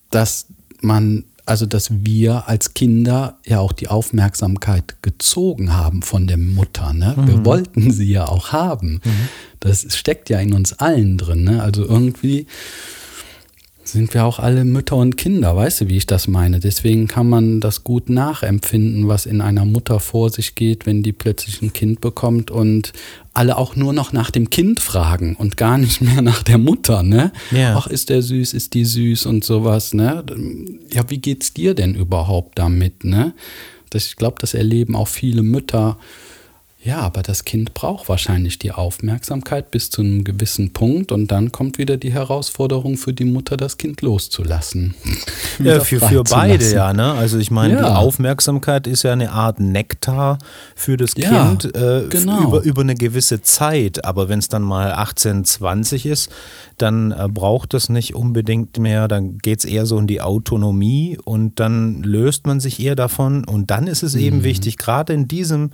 dass 0.10 0.48
man 0.82 1.24
also 1.50 1.66
dass 1.66 1.90
wir 2.06 2.48
als 2.48 2.76
Kinder 2.76 3.40
ja 3.44 3.60
auch 3.60 3.72
die 3.72 3.88
Aufmerksamkeit 3.88 5.02
gezogen 5.02 5.76
haben 5.76 6.04
von 6.04 6.28
der 6.28 6.38
Mutter. 6.38 6.94
Ne? 6.94 7.16
Mhm. 7.18 7.28
Wir 7.28 7.46
wollten 7.46 7.92
sie 7.92 8.12
ja 8.12 8.28
auch 8.28 8.52
haben. 8.52 9.02
Mhm. 9.04 9.30
Das 9.60 9.86
steckt 9.98 10.30
ja 10.30 10.40
in 10.40 10.54
uns 10.54 10.74
allen 10.74 11.18
drin. 11.18 11.44
Ne? 11.44 11.64
Also 11.64 11.84
irgendwie 11.84 12.46
sind 13.92 14.14
wir 14.14 14.26
auch 14.26 14.40
alle 14.40 14.64
Mütter 14.66 14.96
und 14.96 15.18
Kinder, 15.18 15.56
weißt 15.56 15.82
du, 15.82 15.90
wie 15.90 15.98
ich 15.98 16.06
das 16.06 16.28
meine? 16.28 16.60
Deswegen 16.60 17.08
kann 17.08 17.28
man 17.30 17.60
das 17.60 17.84
gut 17.84 18.10
nachempfinden, 18.10 19.08
was 19.08 19.26
in 19.26 19.42
einer 19.42 19.66
Mutter 19.66 20.00
vor 20.00 20.30
sich 20.30 20.56
geht, 20.56 20.86
wenn 20.86 21.04
die 21.04 21.14
plötzlich 21.14 21.62
ein 21.62 21.74
Kind 21.74 22.02
bekommt 22.02 22.52
und 22.52 22.94
alle 23.34 23.58
auch 23.58 23.76
nur 23.76 23.94
noch 23.94 24.12
nach 24.12 24.32
dem 24.32 24.50
Kind 24.50 24.80
fragen 24.80 25.36
und 25.36 25.58
gar 25.58 25.78
nicht 25.78 26.02
mehr 26.02 26.22
nach 26.22 26.44
der 26.44 26.58
Mutter, 26.58 27.04
ne? 27.04 27.32
Ja. 27.52 27.76
Ach, 27.78 27.88
ist 27.88 28.10
der 28.10 28.22
süß, 28.22 28.54
ist 28.54 28.74
die 28.74 28.86
süß 28.86 29.26
und 29.26 29.44
sowas, 29.44 29.94
ne? 29.94 30.24
Ja, 30.92 31.10
wie 31.10 31.20
geht's 31.20 31.54
dir 31.54 31.74
denn 31.74 31.96
überhaupt 31.96 32.60
damit, 32.60 33.04
ne? 33.04 33.34
Das, 33.90 34.06
ich 34.06 34.16
glaube, 34.16 34.38
das 34.40 34.54
erleben 34.54 34.96
auch 34.96 35.08
viele 35.08 35.42
Mütter 35.42 35.98
ja, 36.82 37.00
aber 37.00 37.24
das 37.24 37.44
Kind 37.44 37.74
braucht 37.74 38.08
wahrscheinlich 38.08 38.58
die 38.58 38.72
Aufmerksamkeit 38.72 39.70
bis 39.70 39.90
zu 39.90 40.02
einem 40.02 40.24
gewissen 40.24 40.72
Punkt 40.72 41.12
und 41.12 41.30
dann 41.30 41.52
kommt 41.52 41.78
wieder 41.78 41.98
die 41.98 42.14
Herausforderung 42.14 42.96
für 42.96 43.12
die 43.12 43.26
Mutter, 43.26 43.58
das 43.58 43.78
Kind 43.78 44.02
loszulassen. 44.02 44.96
ja, 45.60 45.82
für, 45.82 46.00
für 46.00 46.24
beide, 46.24 46.72
ja. 46.72 46.94
Ne? 46.94 47.12
Also 47.12 47.38
ich 47.38 47.52
meine, 47.52 47.74
ja. 47.74 47.80
die 47.82 47.96
Aufmerksamkeit 47.96 48.88
ist 48.88 49.04
ja 49.04 49.12
eine 49.12 49.34
Art 49.34 49.60
Nektar 49.60 50.38
für 50.74 50.96
das 50.96 51.16
ja, 51.18 51.50
Kind 51.50 51.76
äh, 51.76 52.08
genau. 52.10 52.44
über, 52.44 52.62
über 52.62 52.82
eine 52.82 52.96
gewisse 52.96 53.42
Zeit. 53.42 54.06
Aber 54.06 54.30
wenn 54.30 54.40
es 54.40 54.48
dann 54.48 54.62
mal 54.62 54.94
18, 54.94 55.44
20 55.44 56.06
ist, 56.06 56.30
dann 56.78 57.12
äh, 57.12 57.28
braucht 57.28 57.74
es 57.74 57.90
nicht 57.90 58.16
unbedingt 58.16 58.80
mehr, 58.80 59.10
dann 59.10 59.38
geht 59.40 59.60
es 59.60 59.66
eher 59.66 59.86
so 59.86 59.98
in 59.98 60.08
die 60.08 60.22
Autonomie 60.22 61.18
und 61.26 61.60
dann 61.60 62.04
löst 62.04 62.48
man 62.48 62.62
sich 62.62 62.80
eher 62.80 62.96
davon. 62.96 63.44
Und 63.44 63.70
dann 63.70 63.88
ist 63.88 64.02
es 64.02 64.16
mhm. 64.16 64.22
eben 64.22 64.44
wichtig, 64.46 64.78
gerade 64.78 65.12
in 65.12 65.28
diesem 65.28 65.72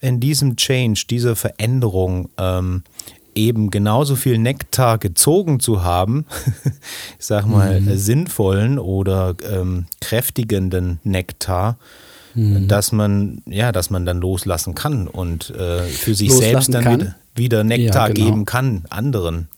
in 0.00 0.20
diesem 0.20 0.56
Change, 0.56 1.04
dieser 1.08 1.36
Veränderung 1.36 2.28
ähm, 2.38 2.82
eben 3.34 3.70
genauso 3.70 4.16
viel 4.16 4.38
Nektar 4.38 4.98
gezogen 4.98 5.60
zu 5.60 5.84
haben, 5.84 6.26
ich 7.18 7.26
sag 7.26 7.46
mal 7.46 7.80
mhm. 7.80 7.96
sinnvollen 7.96 8.78
oder 8.78 9.34
ähm, 9.50 9.86
kräftigenden 10.00 11.00
Nektar, 11.04 11.76
mhm. 12.34 12.66
dass 12.66 12.92
man 12.92 13.42
ja, 13.46 13.72
dass 13.72 13.90
man 13.90 14.06
dann 14.06 14.20
loslassen 14.20 14.74
kann 14.74 15.06
und 15.06 15.50
äh, 15.50 15.82
für 15.82 16.14
sich 16.14 16.30
loslassen 16.30 16.72
selbst 16.72 16.74
dann 16.74 17.00
wieder, 17.00 17.14
wieder, 17.34 17.64
Nektar 17.64 18.08
ja, 18.08 18.14
genau. 18.14 18.26
geben 18.26 18.44
kann 18.46 18.84
anderen 18.90 19.48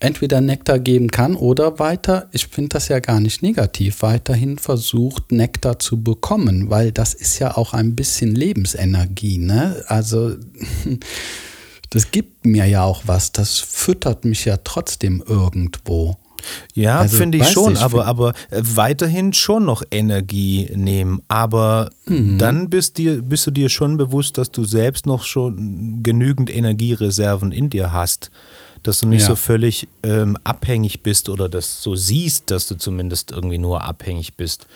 entweder 0.00 0.40
Nektar 0.40 0.78
geben 0.78 1.10
kann 1.10 1.36
oder 1.36 1.78
weiter, 1.78 2.28
ich 2.32 2.46
finde 2.48 2.70
das 2.70 2.88
ja 2.88 3.00
gar 3.00 3.20
nicht 3.20 3.42
negativ, 3.42 4.02
weiterhin 4.02 4.58
versucht, 4.58 5.32
Nektar 5.32 5.78
zu 5.78 6.02
bekommen, 6.02 6.70
weil 6.70 6.92
das 6.92 7.14
ist 7.14 7.38
ja 7.38 7.56
auch 7.56 7.72
ein 7.72 7.96
bisschen 7.96 8.34
Lebensenergie. 8.34 9.38
Ne? 9.38 9.84
Also 9.86 10.36
das 11.90 12.10
gibt 12.10 12.46
mir 12.46 12.66
ja 12.66 12.84
auch 12.84 13.02
was, 13.06 13.32
das 13.32 13.58
füttert 13.58 14.24
mich 14.24 14.44
ja 14.44 14.58
trotzdem 14.58 15.22
irgendwo. 15.26 16.16
Ja, 16.74 17.00
also, 17.00 17.16
finde 17.16 17.38
ich 17.38 17.48
schon, 17.48 17.72
ich, 17.72 17.80
aber, 17.80 18.06
aber 18.06 18.30
äh, 18.50 18.62
weiterhin 18.62 19.32
schon 19.32 19.64
noch 19.64 19.82
Energie 19.90 20.70
nehmen. 20.74 21.22
Aber 21.28 21.90
mhm. 22.06 22.38
dann 22.38 22.70
bist, 22.70 22.98
dir, 22.98 23.22
bist 23.22 23.46
du 23.46 23.50
dir 23.50 23.68
schon 23.68 23.96
bewusst, 23.96 24.38
dass 24.38 24.50
du 24.50 24.64
selbst 24.64 25.06
noch 25.06 25.24
schon 25.24 26.02
genügend 26.02 26.54
Energiereserven 26.54 27.52
in 27.52 27.70
dir 27.70 27.92
hast 27.92 28.30
dass 28.86 29.00
du 29.00 29.08
nicht 29.08 29.22
ja. 29.22 29.28
so 29.28 29.36
völlig 29.36 29.88
ähm, 30.02 30.36
abhängig 30.44 31.02
bist 31.02 31.28
oder 31.28 31.48
das 31.48 31.82
so 31.82 31.96
siehst, 31.96 32.50
dass 32.50 32.66
du 32.68 32.76
zumindest 32.76 33.30
irgendwie 33.30 33.58
nur 33.58 33.82
abhängig 33.82 34.34
bist, 34.34 34.66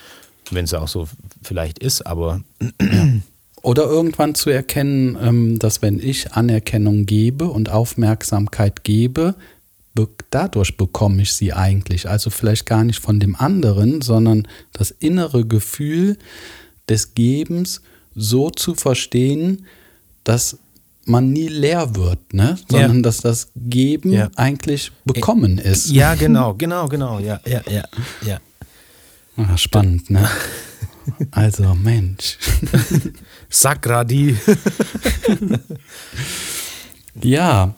wenn 0.51 0.65
es 0.65 0.75
auch 0.75 0.89
so 0.89 1.09
vielleicht 1.43 1.79
ist, 1.79 2.07
aber. 2.07 2.43
Oder 3.63 3.85
irgendwann 3.85 4.35
zu 4.35 4.49
erkennen, 4.49 5.19
ähm, 5.21 5.59
dass 5.59 5.83
wenn 5.83 6.01
ich 6.01 6.33
Anerkennung 6.33 7.05
gebe 7.05 7.45
und 7.45 7.69
Aufmerksamkeit 7.69 8.85
gebe, 8.85 9.35
dadurch 10.31 10.77
bekomme 10.77 11.23
ich 11.23 11.35
sie 11.35 11.53
eigentlich. 11.53 12.09
Also 12.09 12.31
vielleicht 12.31 12.67
gar 12.67 12.85
nicht 12.85 13.01
von 13.01 13.21
dem 13.21 13.37
anderen, 13.37 14.01
sondern 14.01 14.47
das 14.73 14.91
innere 14.91 15.45
Gefühl 15.45 16.17
des 16.89 17.15
Gebens 17.15 17.83
so 18.15 18.51
zu 18.51 18.75
verstehen, 18.75 19.67
dass 20.25 20.59
man 21.05 21.33
nie 21.33 21.49
leer 21.49 21.95
wird, 21.95 22.35
ne? 22.35 22.59
sondern 22.69 22.97
ja. 22.97 23.03
dass 23.03 23.19
das 23.19 23.51
Geben 23.57 24.13
ja. 24.13 24.31
eigentlich 24.37 24.93
bekommen 25.05 25.59
ist. 25.59 25.91
Ja, 25.91 26.15
genau, 26.15 26.55
genau, 26.55 26.89
genau, 26.89 27.19
ja, 27.19 27.41
ja, 27.47 27.63
ja, 27.71 27.85
ja. 28.27 28.39
Ach, 29.37 29.59
spannend, 29.59 30.11
ne? 30.11 30.29
Also 31.33 31.75
Mensch. 31.75 32.39
Sakradi. 33.49 34.37
ja, 37.23 37.75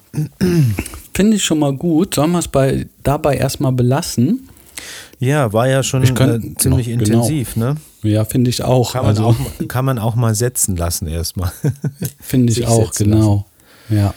finde 1.14 1.36
ich 1.36 1.44
schon 1.44 1.60
mal 1.60 1.74
gut. 1.74 2.16
Sollen 2.16 2.32
wir 2.32 2.40
es 2.40 2.48
bei, 2.48 2.86
dabei 3.02 3.36
erstmal 3.36 3.72
belassen? 3.72 4.48
Ja, 5.18 5.52
war 5.52 5.68
ja 5.68 5.82
schon 5.82 6.02
äh, 6.02 6.54
ziemlich 6.56 6.88
genau. 6.88 7.04
intensiv, 7.04 7.56
ne? 7.56 7.76
Ja, 8.02 8.24
finde 8.24 8.50
ich 8.50 8.62
auch. 8.64 8.92
Kann 8.92 9.02
man, 9.02 9.10
also, 9.10 9.24
auch. 9.24 9.36
kann 9.68 9.84
man 9.84 9.98
auch 9.98 10.14
mal 10.14 10.34
setzen 10.34 10.76
lassen 10.76 11.06
erstmal. 11.06 11.52
Finde 12.20 12.52
ich 12.52 12.66
auch, 12.66 12.92
genau. 12.92 13.46
Ja. 13.88 14.14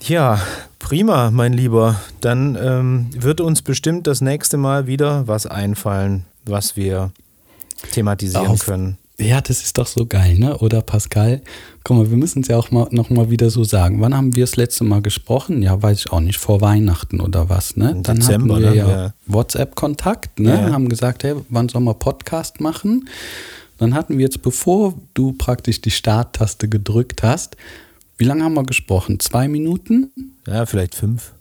Ja, 0.00 0.40
prima, 0.78 1.30
mein 1.30 1.52
Lieber. 1.52 2.00
Dann 2.20 2.56
ähm, 2.60 3.10
wird 3.14 3.40
uns 3.40 3.62
bestimmt 3.62 4.06
das 4.06 4.20
nächste 4.20 4.56
Mal 4.56 4.86
wieder 4.86 5.26
was 5.26 5.46
einfallen, 5.46 6.24
was 6.44 6.76
wir 6.76 7.10
thematisieren 7.92 8.46
Auf- 8.46 8.64
können. 8.64 8.98
Ja, 9.18 9.40
das 9.40 9.62
ist 9.62 9.78
doch 9.78 9.86
so 9.86 10.06
geil, 10.06 10.38
ne? 10.38 10.58
Oder 10.58 10.82
Pascal? 10.82 11.40
Guck 11.86 11.98
mal, 11.98 12.10
wir 12.10 12.16
müssen 12.16 12.40
es 12.40 12.48
ja 12.48 12.56
auch 12.56 12.70
mal, 12.70 12.88
noch 12.92 13.10
mal 13.10 13.28
wieder 13.28 13.50
so 13.50 13.62
sagen. 13.62 14.00
Wann 14.00 14.16
haben 14.16 14.34
wir 14.34 14.44
das 14.44 14.56
letzte 14.56 14.84
Mal 14.84 15.02
gesprochen? 15.02 15.60
Ja, 15.60 15.82
weiß 15.82 15.98
ich 15.98 16.10
auch 16.12 16.20
nicht. 16.20 16.38
Vor 16.38 16.62
Weihnachten 16.62 17.20
oder 17.20 17.50
was, 17.50 17.76
ne? 17.76 17.94
Dann 18.02 18.20
Dezember, 18.20 18.54
hatten 18.54 18.64
wir 18.64 18.70
ne? 18.70 18.76
ja, 18.76 18.88
Ja. 18.88 19.14
WhatsApp-Kontakt, 19.26 20.40
ne? 20.40 20.48
Ja. 20.54 20.72
Haben 20.72 20.88
gesagt, 20.88 21.24
hey, 21.24 21.34
wann 21.50 21.68
sollen 21.68 21.84
wir 21.84 21.92
Podcast 21.92 22.58
machen? 22.62 23.06
Dann 23.76 23.92
hatten 23.92 24.16
wir 24.16 24.24
jetzt, 24.24 24.40
bevor 24.40 24.94
du 25.12 25.32
praktisch 25.32 25.82
die 25.82 25.90
Starttaste 25.90 26.70
gedrückt 26.70 27.22
hast, 27.22 27.58
wie 28.16 28.24
lange 28.24 28.44
haben 28.44 28.54
wir 28.54 28.64
gesprochen? 28.64 29.20
Zwei 29.20 29.46
Minuten? 29.46 30.10
Ja, 30.46 30.64
vielleicht 30.64 30.94
fünf. 30.94 31.32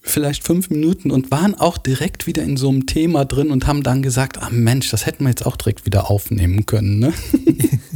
vielleicht 0.00 0.44
fünf 0.46 0.70
Minuten 0.70 1.10
und 1.10 1.32
waren 1.32 1.56
auch 1.56 1.76
direkt 1.76 2.28
wieder 2.28 2.44
in 2.44 2.56
so 2.56 2.68
einem 2.68 2.86
Thema 2.86 3.24
drin 3.24 3.50
und 3.50 3.66
haben 3.66 3.82
dann 3.82 4.02
gesagt, 4.02 4.40
ah 4.40 4.48
Mensch, 4.52 4.90
das 4.90 5.06
hätten 5.06 5.24
wir 5.24 5.30
jetzt 5.30 5.44
auch 5.44 5.56
direkt 5.56 5.86
wieder 5.86 6.08
aufnehmen 6.08 6.66
können. 6.66 7.00
Ne? 7.00 7.12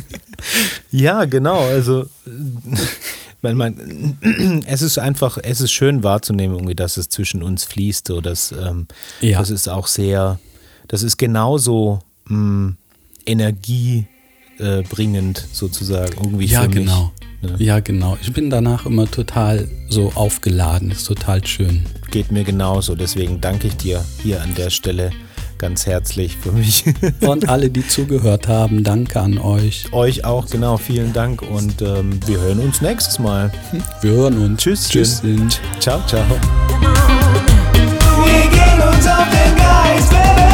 Ja, 0.90 1.24
genau. 1.24 1.60
Also, 1.60 2.06
man, 3.42 3.56
man, 3.56 4.62
es 4.66 4.82
ist 4.82 4.98
einfach, 4.98 5.38
es 5.42 5.60
ist 5.60 5.72
schön 5.72 6.02
wahrzunehmen, 6.02 6.56
irgendwie, 6.56 6.74
dass 6.74 6.96
es 6.96 7.08
zwischen 7.08 7.42
uns 7.42 7.64
fließt. 7.64 8.08
So, 8.08 8.20
dass, 8.20 8.52
ähm, 8.52 8.86
Ja. 9.20 9.38
Das 9.38 9.50
ist 9.50 9.68
auch 9.68 9.86
sehr, 9.86 10.38
das 10.88 11.02
ist 11.02 11.16
genauso 11.18 12.00
mh, 12.26 12.74
energiebringend 13.26 14.08
äh, 14.58 14.82
bringend 14.82 15.44
sozusagen. 15.52 16.12
Irgendwie 16.22 16.46
Ja, 16.46 16.62
für 16.62 16.68
mich. 16.68 16.76
genau. 16.78 17.12
ne? 17.40 17.56
Ja, 17.58 17.80
genau. 17.80 18.16
Ich 18.20 18.32
bin 18.32 18.50
danach 18.50 18.86
immer 18.86 19.10
total 19.10 19.68
so 19.88 20.12
aufgeladen. 20.14 20.90
Ist 20.90 21.04
total 21.06 21.44
schön. 21.46 21.84
Geht 22.10 22.30
mir 22.30 22.44
genauso. 22.44 22.94
Deswegen 22.94 23.40
danke 23.40 23.68
ich 23.68 23.76
dir 23.76 24.04
hier 24.22 24.42
an 24.42 24.54
der 24.54 24.70
Stelle 24.70 25.10
ganz 25.62 25.86
herzlich 25.86 26.36
für 26.36 26.52
mich. 26.52 26.84
Und 27.20 27.48
alle, 27.48 27.70
die 27.70 27.86
zugehört 27.86 28.48
haben, 28.48 28.82
danke 28.82 29.20
an 29.20 29.38
euch. 29.38 29.90
Euch 29.92 30.24
auch, 30.24 30.46
genau. 30.50 30.76
Vielen 30.76 31.12
Dank 31.12 31.42
und 31.42 31.80
ähm, 31.80 32.18
wir 32.26 32.40
hören 32.40 32.58
uns 32.58 32.82
nächstes 32.82 33.18
Mal. 33.18 33.52
Wir 34.00 34.10
hören 34.10 34.38
uns. 34.38 34.60
Tschüss. 34.62 34.88
Tschüss. 34.88 35.22
Ciao, 35.78 36.00
ciao. 36.06 36.24
Wir 38.24 38.50
gehen 38.50 38.88
uns 38.88 39.06
auf 39.06 39.26
den 39.30 39.56
Geist, 39.56 40.12
wenn 40.12 40.51